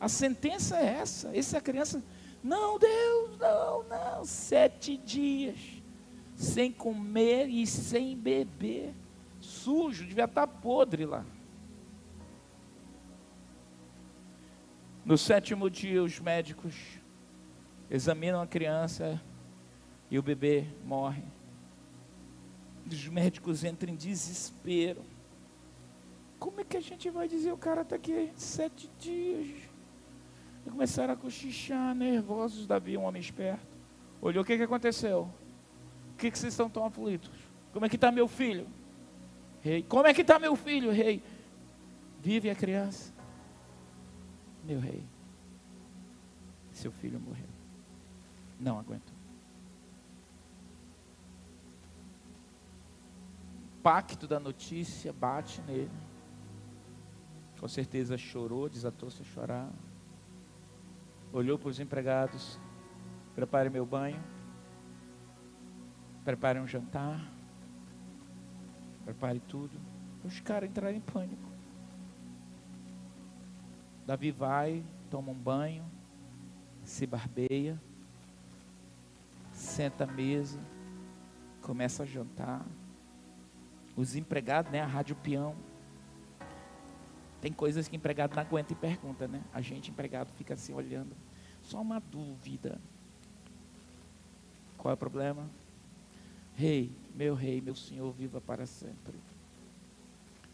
[0.00, 1.36] a sentença é essa.
[1.36, 2.02] Essa criança,
[2.42, 4.24] não, Deus, não, não.
[4.24, 5.58] Sete dias
[6.40, 8.94] sem comer e sem beber,
[9.42, 11.22] sujo, devia estar podre lá.
[15.04, 16.74] No sétimo dia, os médicos
[17.90, 19.20] examinam a criança
[20.10, 21.22] e o bebê morre.
[22.90, 25.02] Os médicos entram em desespero.
[26.38, 29.48] Como é que a gente vai dizer o cara está aqui sete dias?
[30.66, 32.66] E começaram a cochichar, nervosos.
[32.66, 33.66] Davi, um homem esperto,
[34.20, 35.28] olhou: o que, que aconteceu?
[36.12, 37.30] O que, que vocês estão tão aflitos?
[37.72, 38.66] Como é que está meu filho?
[39.62, 41.22] Rei, como é que está meu filho, rei?
[42.20, 43.12] Vive a criança.
[44.64, 45.02] Meu rei,
[46.72, 47.48] seu filho morreu.
[48.58, 49.09] Não aguento.
[53.80, 55.90] Impacto da notícia bate nele.
[57.58, 59.70] Com certeza chorou, desatou-se a chorar.
[61.32, 62.60] Olhou para os empregados:
[63.34, 64.22] prepare meu banho,
[66.26, 67.26] prepare um jantar,
[69.02, 69.80] prepare tudo.
[70.24, 71.48] Os caras entraram em pânico.
[74.06, 75.90] Davi vai, toma um banho,
[76.84, 77.80] se barbeia,
[79.52, 80.60] senta à mesa,
[81.62, 82.62] começa a jantar
[83.96, 84.80] os empregados, né?
[84.80, 85.54] A rádio peão.
[87.40, 89.42] Tem coisas que empregado não aguenta e pergunta, né?
[89.52, 91.16] A gente, empregado, fica assim olhando.
[91.62, 92.78] Só uma dúvida.
[94.76, 95.48] Qual é o problema?
[96.54, 99.14] Rei, meu rei, meu senhor, viva para sempre.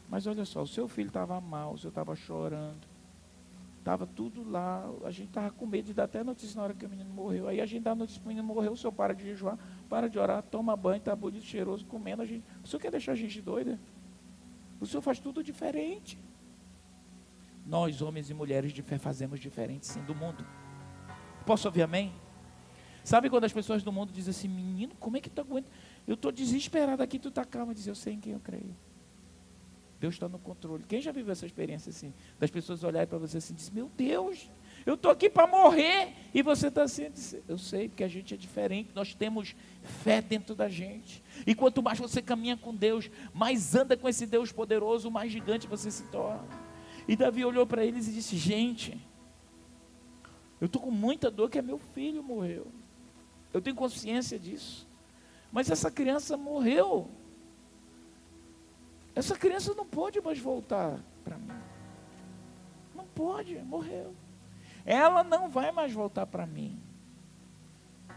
[0.08, 2.86] Mas olha só, o seu filho estava mal, o senhor estava chorando.
[3.78, 4.88] Estava tudo lá.
[5.04, 7.48] A gente estava com medo de dar até notícia na hora que o menino morreu.
[7.48, 10.08] Aí a gente dá notícia que o menino morreu, o senhor para de jejuar para
[10.08, 12.22] de orar, toma banho, está bonito, cheiroso, comendo.
[12.22, 13.80] A gente, o senhor quer deixar a gente doida?
[14.80, 16.18] O senhor faz tudo diferente.
[17.66, 20.46] Nós, homens e mulheres de fé, fazemos diferente sim do mundo.
[21.44, 22.12] Posso ouvir amém?
[23.02, 25.68] Sabe quando as pessoas do mundo dizem assim, menino, como é que tu aguenta?
[26.06, 27.72] Eu estou desesperado aqui, tu está calma.
[27.74, 28.76] Diz, eu sei em quem eu creio.
[30.00, 30.84] Deus está no controle.
[30.84, 32.12] Quem já viveu essa experiência assim?
[32.38, 34.50] Das pessoas olharem para você assim e meu Deus,
[34.86, 36.14] eu estou aqui para morrer.
[36.32, 37.08] E você está assim,
[37.48, 41.24] eu sei, porque a gente é diferente, nós temos fé dentro da gente.
[41.46, 45.66] E quanto mais você caminha com Deus, mais anda com esse Deus poderoso, mais gigante
[45.66, 46.46] você se torna.
[47.08, 49.00] E Davi olhou para eles e disse: Gente,
[50.60, 52.66] eu estou com muita dor que é meu filho morreu.
[53.52, 54.86] Eu tenho consciência disso.
[55.50, 57.08] Mas essa criança morreu.
[59.14, 61.48] Essa criança não pode mais voltar para mim.
[62.94, 64.14] Não pode, morreu.
[64.86, 66.80] Ela não vai mais voltar para mim.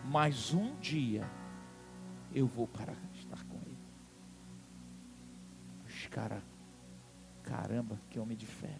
[0.05, 1.27] Mas um dia
[2.33, 3.77] eu vou para estar com ele.
[5.87, 6.43] Os caras,
[7.41, 8.75] caramba, que homem de fé.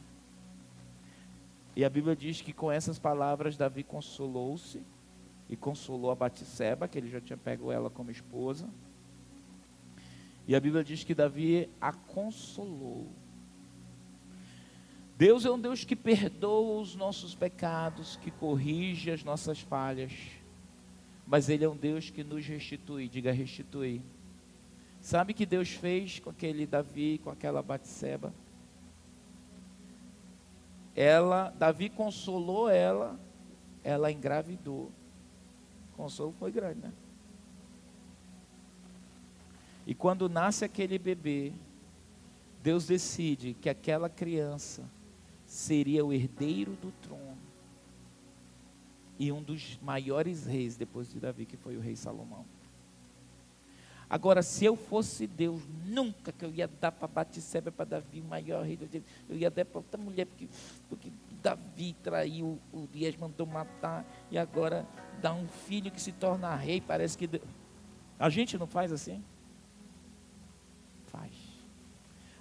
[1.75, 4.83] E a Bíblia diz que com essas palavras Davi consolou-se
[5.49, 8.69] e consolou a Batseba, que ele já tinha pego ela como esposa.
[10.47, 13.07] E a Bíblia diz que Davi a consolou.
[15.19, 20.13] Deus é um Deus que perdoa os nossos pecados, que corrige as nossas falhas,
[21.27, 24.01] mas Ele é um Deus que nos restitui, diga restituir.
[25.01, 28.33] Sabe o que Deus fez com aquele Davi, com aquela Batseba?
[30.95, 33.19] Ela, Davi consolou ela,
[33.83, 34.89] ela engravidou.
[35.91, 36.93] O consolo foi grande, né?
[39.85, 41.51] E quando nasce aquele bebê,
[42.63, 44.89] Deus decide que aquela criança
[45.49, 47.37] seria o herdeiro do trono.
[49.17, 52.45] e um dos maiores reis depois de Davi, que foi o rei Salomão.
[54.09, 58.23] Agora, se eu fosse Deus, nunca que eu ia dar para Batisseba, para Davi, o
[58.23, 58.87] maior rei do
[59.27, 60.47] Eu ia dar para outra mulher, porque,
[60.87, 61.11] porque
[61.43, 64.87] Davi traiu, o Dias mandou matar, e agora
[65.21, 66.79] dá um filho que se torna rei.
[66.79, 67.27] Parece que.
[67.27, 67.43] Deus...
[68.17, 69.21] A gente não faz assim?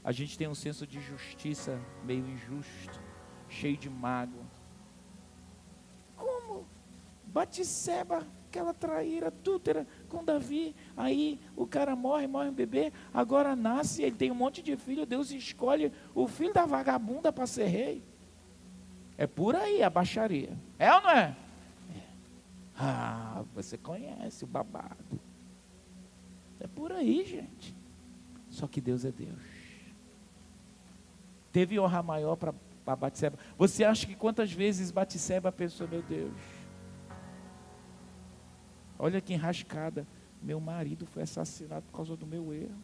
[0.08, 2.98] A gente tem um senso de justiça meio injusto,
[3.46, 4.42] cheio de mágoa.
[6.16, 6.64] Como?
[7.26, 10.74] Batisseba aquela traíra tútera com Davi.
[10.96, 15.04] Aí o cara morre, morre um bebê, agora nasce, ele tem um monte de filho,
[15.04, 18.02] Deus escolhe o filho da vagabunda para ser rei.
[19.18, 20.56] É por aí a baixaria.
[20.78, 21.36] É ou não é?
[21.94, 22.02] é?
[22.78, 25.20] Ah, você conhece o babado.
[26.58, 27.76] É por aí, gente.
[28.48, 29.57] Só que Deus é Deus.
[31.52, 33.38] Teve honra maior para Batseba.
[33.56, 36.32] Você acha que quantas vezes Batseba pensou, meu Deus,
[38.98, 40.06] Olha que enrascada.
[40.42, 42.76] Meu marido foi assassinado por causa do meu erro.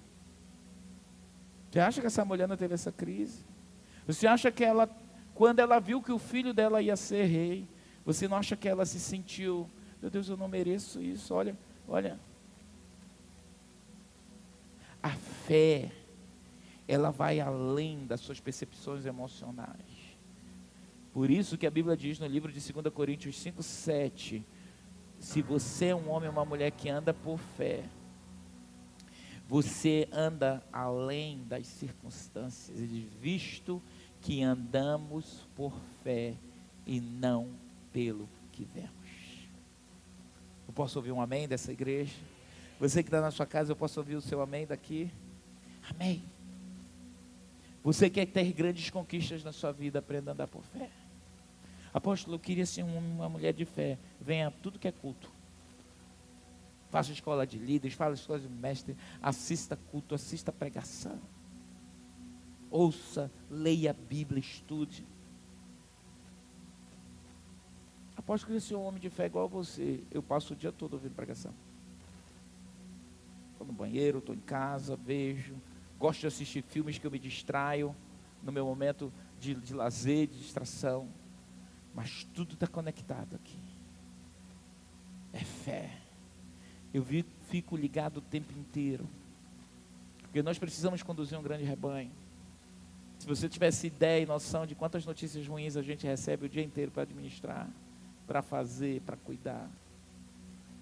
[1.70, 3.44] Você acha que essa mulher não teve essa crise?
[4.06, 4.88] Você acha que ela,
[5.34, 7.66] quando ela viu que o filho dela ia ser rei,
[8.04, 9.68] você não acha que ela se sentiu,
[10.00, 11.34] meu Deus, eu não mereço isso?
[11.34, 11.56] Olha,
[11.88, 12.18] olha.
[15.02, 15.90] A fé,
[16.86, 20.04] ela vai além das suas percepções emocionais.
[21.12, 24.44] Por isso que a Bíblia diz no livro de 2 Coríntios 5, 7,
[25.20, 27.84] se você é um homem ou uma mulher que anda por fé,
[29.48, 32.76] você anda além das circunstâncias,
[33.20, 33.80] visto
[34.20, 35.72] que andamos por
[36.02, 36.34] fé
[36.86, 37.50] e não
[37.92, 38.90] pelo que vemos.
[40.66, 42.14] Eu posso ouvir um amém dessa igreja?
[42.80, 45.10] Você que está na sua casa, eu posso ouvir o seu amém daqui?
[45.90, 46.33] Amém.
[47.84, 50.90] Você quer ter grandes conquistas na sua vida, aprenda a andar por fé.
[51.92, 53.98] Apóstolo, eu queria ser uma mulher de fé.
[54.18, 55.30] Venha tudo que é culto.
[56.88, 61.20] Faça escola de líderes, faça escola de mestre, assista culto, assista pregação.
[62.70, 65.06] Ouça, leia a Bíblia, estude.
[68.16, 70.02] Apóstolo, eu queria ser um homem de fé igual a você.
[70.10, 71.52] Eu passo o dia todo ouvindo pregação.
[73.52, 75.54] Estou no banheiro, estou em casa, vejo.
[75.98, 77.94] Gosto de assistir filmes que eu me distraio
[78.42, 81.08] no meu momento de, de lazer, de distração.
[81.94, 83.58] Mas tudo está conectado aqui.
[85.32, 85.90] É fé.
[86.92, 87.04] Eu
[87.48, 89.08] fico ligado o tempo inteiro.
[90.22, 92.10] Porque nós precisamos conduzir um grande rebanho.
[93.18, 96.62] Se você tivesse ideia e noção de quantas notícias ruins a gente recebe o dia
[96.62, 97.68] inteiro para administrar,
[98.26, 99.70] para fazer, para cuidar.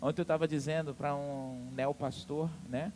[0.01, 2.93] Ontem eu estava dizendo para um neopastor, né?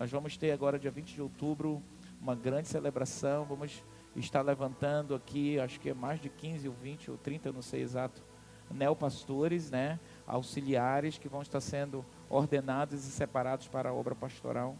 [0.00, 1.82] Nós vamos ter agora, dia 20 de outubro,
[2.22, 3.44] uma grande celebração.
[3.44, 3.84] Vamos
[4.16, 7.82] está levantando aqui, acho que é mais de 15 ou 20 ou 30, não sei
[7.82, 8.22] exato,
[8.70, 14.74] neopastores, né, auxiliares que vão estar sendo ordenados e separados para a obra pastoral.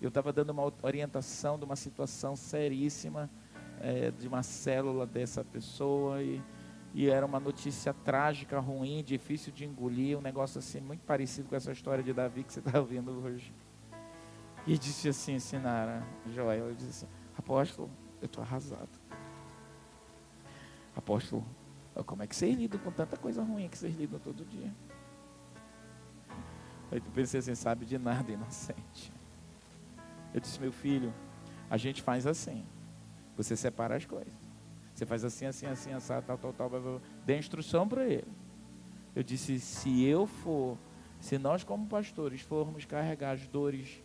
[0.00, 3.30] Eu estava dando uma orientação de uma situação seríssima
[3.80, 6.42] é, de uma célula dessa pessoa e,
[6.94, 11.54] e era uma notícia trágica, ruim, difícil de engolir, um negócio assim muito parecido com
[11.54, 13.52] essa história de Davi que você está ouvindo hoje.
[14.66, 16.04] E disse assim, Sinara,
[16.34, 17.06] Joel, disse assim,
[17.38, 17.88] apóstolo,
[18.20, 18.88] eu estou arrasado.
[20.94, 21.46] Apóstolo,
[22.04, 24.74] como é que vocês lidam com tanta coisa ruim que vocês lidam todo dia?
[26.90, 29.12] Aí tu pensei assim, sabe de nada, inocente.
[30.34, 31.14] Eu disse, meu filho,
[31.70, 32.64] a gente faz assim.
[33.36, 34.32] Você separa as coisas.
[34.94, 37.00] Você faz assim, assim, assim, assim, tal, tal, tal, tal.
[37.24, 38.32] Dê instrução para ele.
[39.14, 40.78] Eu disse, se eu for,
[41.20, 44.02] se nós como pastores formos carregar as dores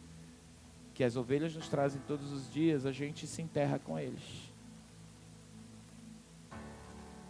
[1.01, 4.53] que as ovelhas nos trazem todos os dias, a gente se enterra com eles.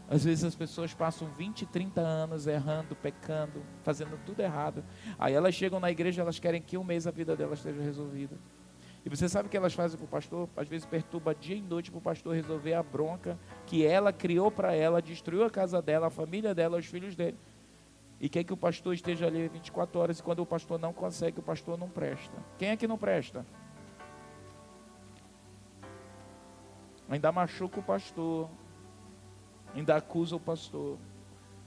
[0.10, 4.84] Às vezes as pessoas passam 20, 30 anos errando, pecando, fazendo tudo errado.
[5.18, 8.36] Aí elas chegam na igreja, elas querem que um mês a vida delas esteja resolvida.
[9.06, 10.50] E você sabe o que elas fazem para o pastor?
[10.58, 14.52] Às vezes perturba dia e noite para o pastor resolver a bronca que ela criou
[14.52, 17.38] para ela, destruiu a casa dela, a família dela, os filhos dele.
[18.20, 21.40] E quer que o pastor esteja ali 24 horas e quando o pastor não consegue,
[21.40, 22.36] o pastor não presta.
[22.58, 23.46] Quem é que não presta?
[27.12, 28.50] Ainda machuca o pastor.
[29.76, 30.98] Ainda acusa o pastor.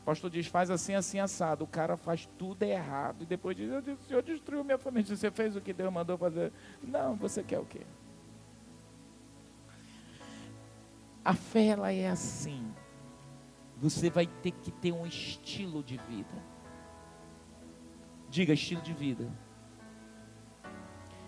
[0.00, 1.64] O pastor diz, faz assim, assim, assado.
[1.64, 3.22] O cara faz tudo errado.
[3.22, 5.14] E depois diz, o senhor destruiu minha família.
[5.14, 6.50] Você fez o que Deus mandou fazer.
[6.82, 7.82] Não, você quer o quê?
[11.22, 12.74] A fé, ela é assim.
[13.76, 16.42] Você vai ter que ter um estilo de vida.
[18.30, 19.30] Diga estilo de vida.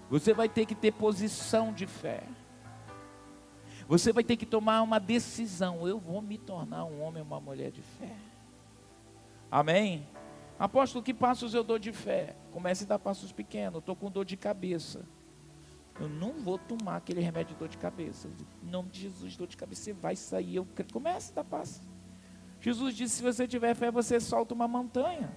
[0.08, 2.22] Você vai ter que ter posição de fé.
[3.88, 5.86] Você vai ter que tomar uma decisão.
[5.86, 8.14] Eu vou me tornar um homem ou uma mulher de fé.
[9.50, 10.06] Amém?
[10.58, 12.34] Apóstolo, que passos eu dou de fé?
[12.52, 13.78] Comece a dar passos pequenos.
[13.78, 15.04] Estou com dor de cabeça.
[16.00, 18.28] Eu não vou tomar aquele remédio de dor de cabeça.
[18.62, 20.56] Em nome de Jesus, dor de cabeça, você vai sair.
[20.56, 21.80] Eu comece a dar passo.
[22.60, 25.30] Jesus disse: se você tiver fé, você solta uma montanha.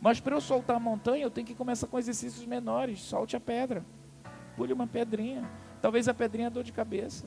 [0.00, 3.00] Mas para eu soltar a montanha, eu tenho que começar com exercícios menores.
[3.00, 3.84] Solte a pedra.
[4.56, 5.48] Pule uma pedrinha.
[5.80, 7.26] Talvez a pedrinha é dor de cabeça.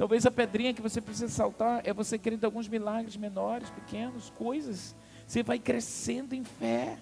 [0.00, 4.96] Talvez a pedrinha que você precisa saltar é você querendo alguns milagres menores, pequenos, coisas.
[5.26, 6.96] Você vai crescendo em fé.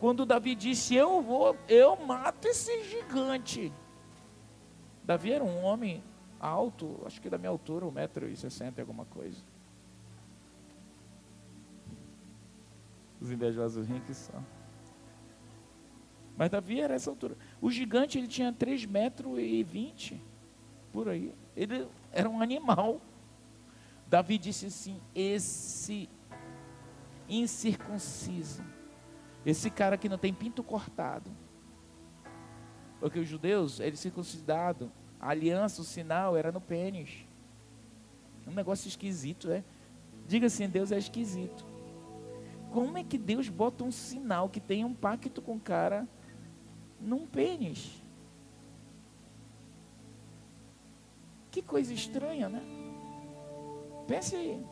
[0.00, 3.72] Quando Davi disse: Eu vou, eu mato esse gigante.
[5.04, 6.02] Davi era um homem
[6.40, 9.38] alto, acho que da minha altura, 1,60m, alguma coisa.
[13.20, 14.44] Os invejosos riem que são.
[16.36, 17.36] Mas Davi era essa altura.
[17.60, 20.35] O gigante ele tinha 3,20 metros e 20
[20.96, 21.30] por aí.
[21.54, 23.02] Ele era um animal.
[24.06, 26.08] Davi disse assim: esse
[27.28, 28.62] incircunciso,
[29.44, 31.30] esse cara que não tem pinto cortado.
[32.98, 34.90] Porque os judeus, eles circuncidado,
[35.20, 37.26] a aliança, o sinal era no pênis.
[38.46, 39.62] Um negócio esquisito, é?
[40.26, 41.66] Diga assim, Deus é esquisito.
[42.72, 46.08] Como é que Deus bota um sinal que tem um pacto com o cara
[46.98, 48.02] num pênis?
[51.56, 52.60] Que coisa estranha, né?
[54.06, 54.62] Pense aí.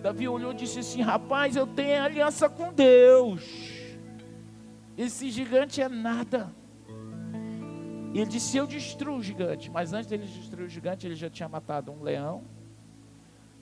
[0.00, 3.42] Davi olhou e disse assim: Rapaz, eu tenho aliança com Deus.
[4.96, 6.54] Esse gigante é nada.
[8.14, 9.68] E ele disse: Eu destruo o gigante.
[9.68, 12.44] Mas antes dele destruir o gigante, ele já tinha matado um leão.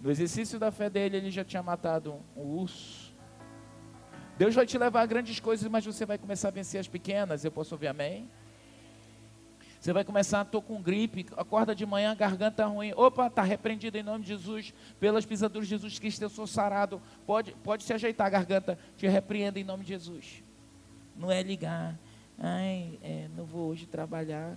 [0.03, 3.06] No exercício da fé dele, ele já tinha matado um urso.
[4.37, 7.45] Deus vai te levar a grandes coisas, mas você vai começar a vencer as pequenas.
[7.45, 8.29] Eu posso ouvir amém?
[9.81, 12.93] Você vai começar, estou com gripe, acorda de manhã, garganta ruim.
[12.97, 17.01] Opa, está repreendido em nome de Jesus, pelas pisaduras de Jesus Cristo, eu sou sarado.
[17.25, 20.43] Pode, pode se ajeitar a garganta, te repreenda em nome de Jesus.
[21.17, 21.97] Não é ligar,
[22.39, 24.57] ai, é, não vou hoje trabalhar.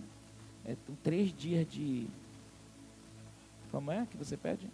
[0.66, 2.08] É três dias de.
[3.72, 4.68] Como é que você pede?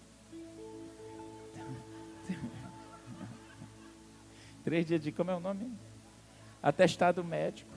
[4.66, 5.72] Três dias de, como é o nome?
[6.62, 7.72] Atestado médico.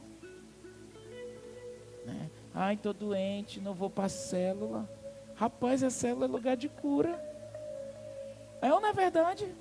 [2.07, 2.31] Né?
[2.55, 4.89] Ai, estou doente, não vou para a célula.
[5.37, 7.23] Rapaz, a célula é lugar de cura.
[8.63, 9.55] É ou não é verdade?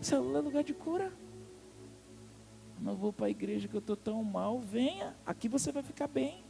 [0.00, 1.12] A célula é lugar de cura.
[2.80, 4.58] Não vou para a igreja que eu estou tão mal.
[4.60, 6.42] Venha, aqui você vai ficar bem.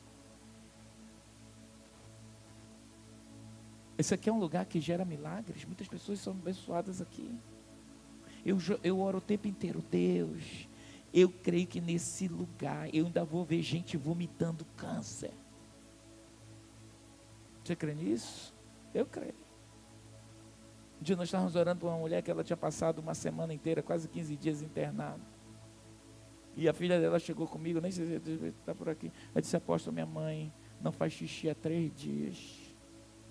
[3.98, 5.64] Esse aqui é um lugar que gera milagres.
[5.64, 7.36] Muitas pessoas são abençoadas aqui.
[8.44, 10.68] Eu, eu oro o tempo inteiro, Deus,
[11.12, 15.32] eu creio que nesse lugar eu ainda vou ver gente vomitando câncer.
[17.64, 18.54] Você crê nisso?
[18.94, 19.34] Eu creio.
[21.00, 23.82] Um dia nós estávamos orando por uma mulher que ela tinha passado uma semana inteira,
[23.82, 25.20] quase 15 dias internada.
[26.56, 29.10] E a filha dela chegou comigo, nem sei se está por aqui.
[29.32, 32.58] Ela disse, apóstolo, minha mãe não faz xixi há três dias.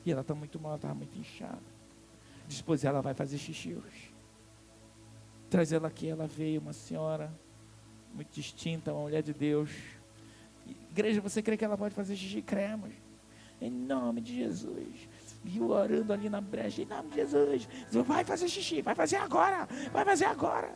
[0.06, 1.62] E ela está muito mal, estava muito inchada.
[2.48, 4.09] Disse, pois ela vai fazer xixi hoje.
[5.50, 7.32] Traz ela aqui, ela veio, uma senhora
[8.14, 9.72] muito distinta, uma mulher de Deus.
[10.92, 12.92] Igreja, você crê que ela pode fazer xixi cremos?
[13.60, 15.10] Em nome de Jesus.
[15.44, 17.68] E eu orando ali na brecha, em nome de Jesus.
[18.06, 20.74] Vai fazer xixi, vai fazer agora, vai fazer agora.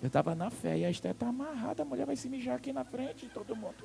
[0.00, 2.72] Eu estava na fé e a Esté está amarrada, a mulher vai se mijar aqui
[2.72, 3.84] na frente de todo mundo.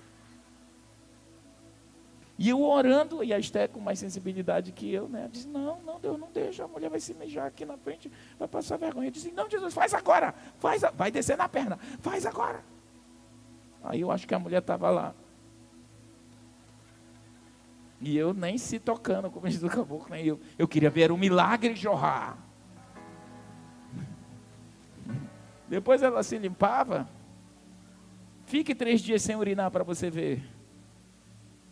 [2.43, 5.29] E eu orando, e a Esté com mais sensibilidade que eu, né?
[5.31, 8.49] Diz, não, não, Deus não deixa, a mulher vai se mijar aqui na frente, vai
[8.49, 9.07] passar vergonha.
[9.07, 12.61] Eu disse, não, Jesus, faz agora, faz, vai descer na perna, faz agora.
[13.81, 15.15] Aí eu acho que a mulher estava lá.
[18.01, 20.37] E eu nem se tocando, como diz o caboclo, nem eu.
[20.59, 22.37] Eu queria ver o milagre jorrar.
[25.69, 27.07] Depois ela se limpava.
[28.45, 30.52] Fique três dias sem urinar para você ver.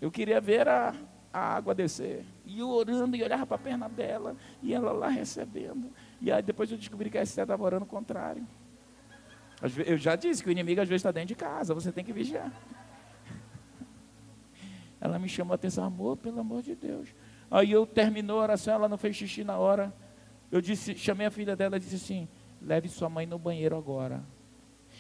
[0.02, 0.96] Eu queria ver a,
[1.32, 2.26] a água descer.
[2.44, 5.92] E eu orando e olhava para a perna dela, e ela lá recebendo.
[6.20, 8.46] E aí depois eu descobri que a Esther estava orando o contrário.
[9.86, 12.12] Eu já disse que o inimigo às vezes está dentro de casa, você tem que
[12.12, 12.52] vigiar.
[15.00, 17.14] Ela me chamou a atenção, amor, pelo amor de Deus.
[17.50, 19.94] Aí eu terminou a oração, ela não fez xixi na hora.
[20.52, 22.28] Eu disse, chamei a filha dela e disse assim:
[22.62, 24.24] leve sua mãe no banheiro agora.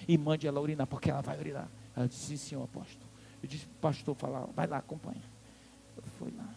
[0.07, 1.69] E mande ela urinar, porque ela vai urinar.
[1.95, 3.10] Ela disse, sim, senhor apóstolo.
[3.41, 5.21] Eu disse, pastor, falar, vai lá, acompanha.
[5.97, 6.47] Eu fui lá.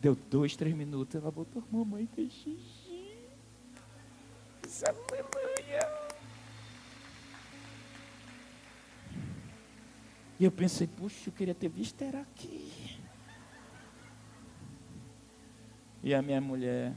[0.00, 3.28] Deu dois, três minutos, ela botou, mamãe fez xixi.
[4.62, 6.10] Disse, aleluia.
[10.38, 12.98] E eu pensei, puxa, eu queria ter visto era aqui.
[16.02, 16.94] E a minha mulher,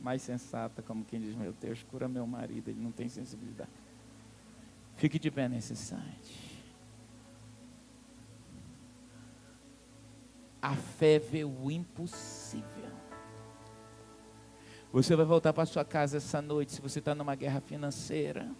[0.00, 3.70] mais sensata, como quem diz, meu Deus, cura meu marido, ele não tem sensibilidade.
[4.96, 6.49] Fique de pé nesse site.
[10.62, 12.90] A fé vê o impossível.
[14.92, 18.50] Você vai voltar para sua casa essa noite, se você está numa guerra financeira.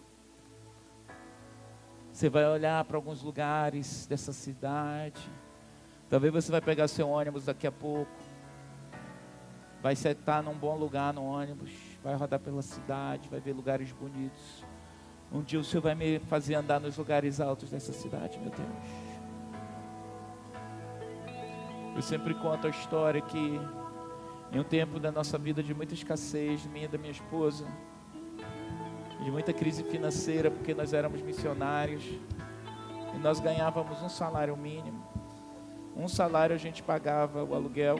[2.11, 5.21] Você vai olhar para alguns lugares dessa cidade.
[6.09, 8.11] Talvez você vai pegar seu ônibus daqui a pouco.
[9.81, 11.71] Vai sentar num bom lugar no ônibus.
[12.03, 14.63] Vai rodar pela cidade, vai ver lugares bonitos.
[15.31, 19.10] Um dia o Senhor vai me fazer andar nos lugares altos dessa cidade, meu Deus.
[21.95, 23.59] Eu sempre conto a história que
[24.51, 27.65] em um tempo da nossa vida de muita escassez, minha e da minha esposa,
[29.23, 32.03] de muita crise financeira, porque nós éramos missionários
[33.13, 35.05] e nós ganhávamos um salário mínimo.
[35.95, 37.97] Um salário a gente pagava o aluguel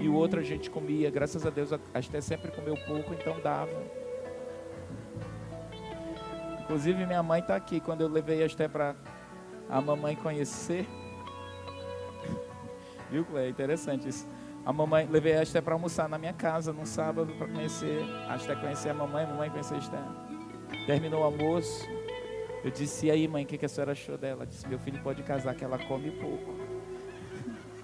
[0.00, 1.10] e o outro a gente comia.
[1.10, 3.82] Graças a Deus, a Esté sempre comeu pouco, então dava.
[6.62, 7.80] Inclusive, minha mãe está aqui.
[7.80, 8.94] Quando eu levei a Esté para
[9.68, 10.86] a mamãe conhecer,
[13.10, 14.26] viu, É interessante isso.
[14.64, 18.36] A mamãe, levei a Esté para almoçar na minha casa num sábado para conhecer, a
[18.36, 19.98] Esté conhecer a mamãe, a mamãe conhecer a Esté.
[20.86, 21.86] Terminou o almoço.
[22.62, 24.44] Eu disse, e aí mãe, o que, que a senhora achou dela?
[24.44, 26.54] Disse, meu filho pode casar, que ela come pouco.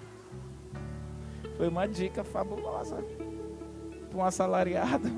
[1.57, 2.97] Foi uma dica fabulosa
[4.09, 5.09] para um assalariado.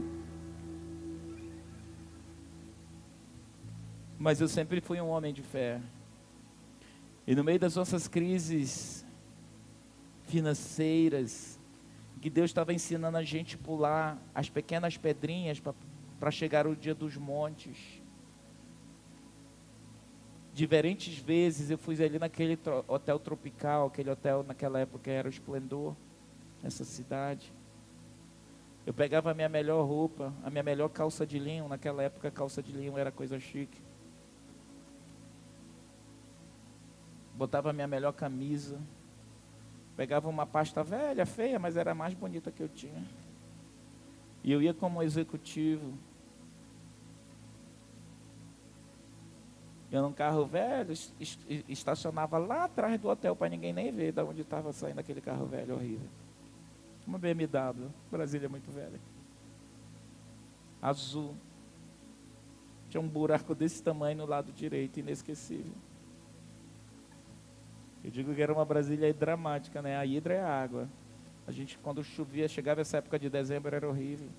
[4.18, 5.80] Mas eu sempre fui um homem de fé.
[7.26, 9.06] E no meio das nossas crises
[10.28, 11.60] financeiras,
[12.22, 15.62] que Deus estava ensinando a gente pular as pequenas pedrinhas
[16.20, 18.02] para chegar o dia dos montes.
[20.54, 25.95] Diferentes vezes eu fui ali naquele hotel tropical, aquele hotel naquela época era o esplendor,
[26.62, 27.54] nessa cidade.
[28.86, 32.64] Eu pegava a minha melhor roupa, a minha melhor calça de linho, naquela época calça
[32.64, 33.80] de linho era coisa chique.
[37.36, 38.80] Botava a minha melhor camisa,
[39.98, 43.03] Pegava uma pasta velha, feia, mas era a mais bonita que eu tinha.
[44.44, 45.91] E eu ia como executivo.
[49.91, 50.94] Eu num carro velho,
[51.68, 55.48] estacionava lá atrás do hotel para ninguém nem ver de onde estava saindo aquele carro
[55.48, 56.07] velho horrível.
[57.07, 58.99] Uma BMW, Brasília é muito velha.
[60.80, 61.34] Azul.
[62.91, 65.74] Tinha um buraco desse tamanho no lado direito, inesquecível.
[68.08, 69.98] Eu digo que era uma Brasília dramática, né?
[69.98, 70.88] A hidra é a água.
[71.46, 74.30] A gente, quando chovia, chegava essa época de dezembro, era horrível.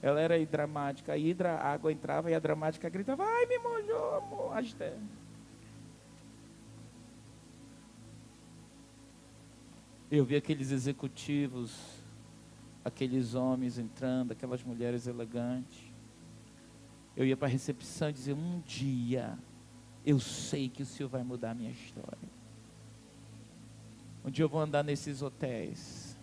[0.00, 1.14] Ela era dramática.
[1.14, 4.56] A hidra, a água entrava e a dramática gritava: Ai, me molhou, amor.
[4.56, 4.96] Asté.
[10.08, 11.76] Eu vi aqueles executivos,
[12.84, 15.92] aqueles homens entrando, aquelas mulheres elegantes.
[17.16, 19.36] Eu ia para a recepção e dizia: Um dia
[20.06, 22.37] eu sei que o Senhor vai mudar a minha história.
[24.28, 26.14] Um dia eu vou andar nesses hotéis.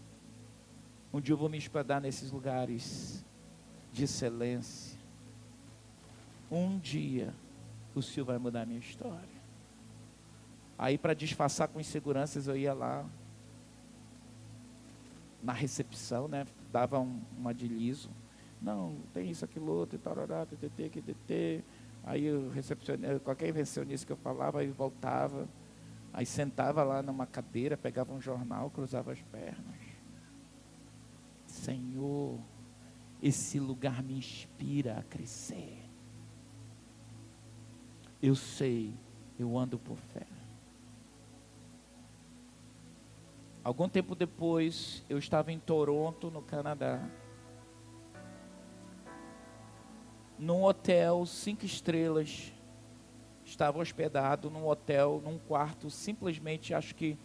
[1.11, 3.25] Um dia eu vou me hospedar nesses lugares
[3.91, 4.95] de excelência.
[6.51, 7.33] Um dia
[7.95, 9.41] o Senhor vai mudar a minha história.
[10.77, 13.03] Aí, para disfarçar com inseguranças, eu ia lá
[15.41, 16.45] na recepção, né?
[16.71, 17.19] Dava um,
[17.55, 18.11] de liso.
[18.61, 21.63] Não, tem isso, aquilo, outro, tarará, ttt, ttt.
[22.03, 25.49] Aí o recepcionista, qualquer invencionista que eu falava, aí voltava.
[26.17, 29.81] Aí sentava lá numa cadeira, pegava um jornal, cruzava as pernas.
[31.45, 32.39] Senhor,
[33.21, 35.83] esse lugar me inspira a crescer.
[38.23, 38.93] Eu sei,
[39.37, 40.25] eu ando por fé.
[43.61, 47.05] Algum tempo depois, eu estava em Toronto, no Canadá.
[50.39, 52.54] Num hotel cinco estrelas
[53.45, 57.17] estava hospedado num hotel, num quarto, simplesmente acho que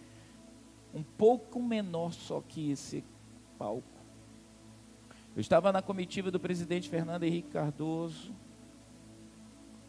[0.95, 3.03] um pouco menor só que esse
[3.59, 3.85] palco.
[5.35, 8.35] Eu estava na comitiva do presidente Fernando Henrique Cardoso.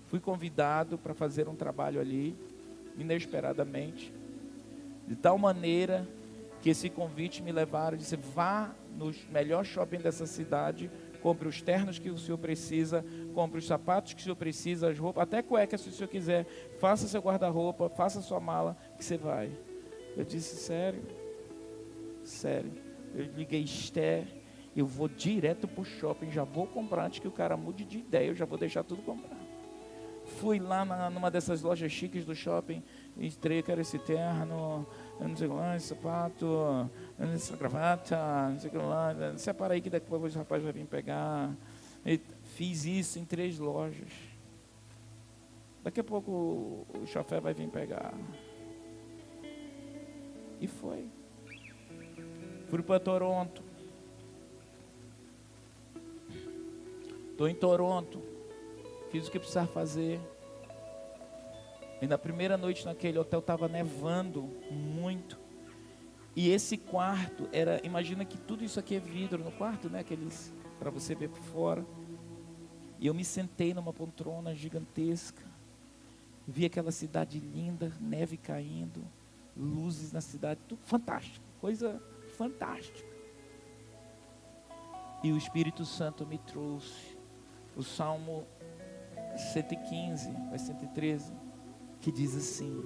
[0.06, 2.36] Fui convidado para fazer um trabalho ali,
[2.98, 4.14] inesperadamente,
[5.08, 6.08] de tal maneira
[6.62, 10.92] que esse convite me levaram, disse, vá no melhor shopping dessa cidade,
[11.22, 15.00] compre os ternos que o senhor precisa, compre os sapatos que o senhor precisa, as
[15.00, 16.46] roupas, até cueca se o senhor quiser,
[16.80, 19.52] faça seu guarda-roupa, faça sua mala, que você vai.
[20.16, 21.02] Eu disse, sério?
[22.24, 22.72] Sério.
[23.16, 24.26] Eu liguei, Esther,
[24.76, 28.00] eu vou direto para o shopping, já vou comprar antes que o cara mude de
[28.00, 29.40] ideia, eu já vou deixar tudo comprar.
[30.38, 32.82] Fui lá na, numa dessas lojas chiques do shopping,
[33.18, 34.88] entrei, quero esse terno,
[35.20, 36.90] não sei lá, esse sapato,
[37.20, 41.54] essa gravata, não sei lá, separa aí que depois o rapaz vai vir pegar.
[42.06, 42.20] E
[42.62, 44.12] fiz isso em três lojas.
[45.84, 46.32] Daqui a pouco
[46.94, 48.14] o chofé vai vir pegar.
[50.60, 51.10] E foi.
[52.70, 53.64] Fui para Toronto.
[57.32, 58.22] Estou em Toronto.
[59.10, 60.22] Fiz o que precisava fazer.
[62.00, 65.40] E na primeira noite naquele hotel estava nevando muito.
[66.36, 70.02] E esse quarto era, imagina que tudo isso aqui é vidro no quarto, né?
[70.02, 71.84] Aqueles para você ver por fora.
[73.02, 75.44] E eu me sentei numa poltrona gigantesca.
[76.48, 79.04] Vi aquela cidade linda, neve caindo,
[79.58, 82.00] luzes na cidade, tudo fantástico, coisa
[82.38, 83.10] fantástica.
[85.24, 87.18] E o Espírito Santo me trouxe
[87.76, 88.46] o Salmo
[89.52, 91.34] 115, 113,
[92.00, 92.84] que diz assim: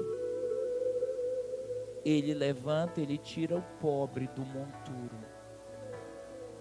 [2.05, 5.17] Ele levanta, ele tira o pobre do monturo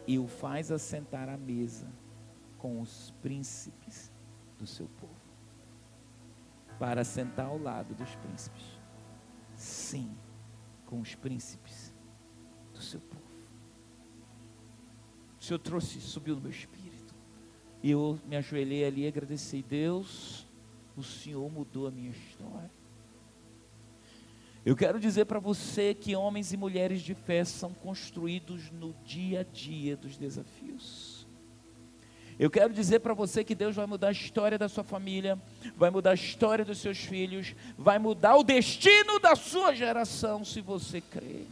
[0.08, 1.86] e o faz assentar à mesa
[2.64, 4.10] com os príncipes
[4.58, 5.12] do seu povo.
[6.78, 8.64] Para sentar ao lado dos príncipes.
[9.54, 10.16] Sim,
[10.86, 11.94] com os príncipes
[12.72, 13.22] do seu povo.
[15.38, 17.14] O Senhor trouxe, subiu no meu espírito.
[17.82, 19.62] E eu me ajoelhei ali e agradeci.
[19.62, 20.46] Deus,
[20.96, 22.70] o Senhor mudou a minha história.
[24.64, 29.40] Eu quero dizer para você que homens e mulheres de fé são construídos no dia
[29.40, 31.13] a dia dos desafios.
[32.38, 35.38] Eu quero dizer para você que Deus vai mudar a história da sua família,
[35.76, 40.60] vai mudar a história dos seus filhos, vai mudar o destino da sua geração, se
[40.60, 41.46] você crer.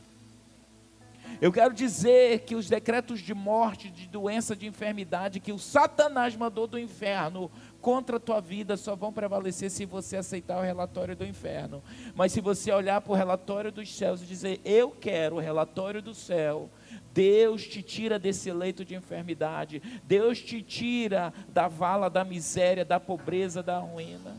[1.41, 6.37] Eu quero dizer que os decretos de morte, de doença, de enfermidade que o Satanás
[6.37, 7.51] mandou do inferno
[7.83, 11.83] contra a tua vida só vão prevalecer se você aceitar o relatório do inferno.
[12.15, 16.01] Mas se você olhar para o relatório dos céus e dizer, eu quero o relatório
[16.01, 16.71] do céu,
[17.13, 23.01] Deus te tira desse leito de enfermidade, Deus te tira da vala da miséria, da
[23.01, 24.37] pobreza, da ruína.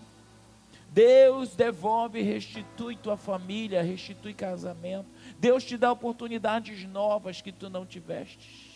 [0.90, 5.08] Deus devolve, restitui tua família, restitui casamento.
[5.38, 8.74] Deus te dá oportunidades novas que tu não tiveste.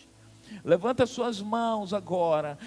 [0.64, 2.58] Levanta suas mãos agora.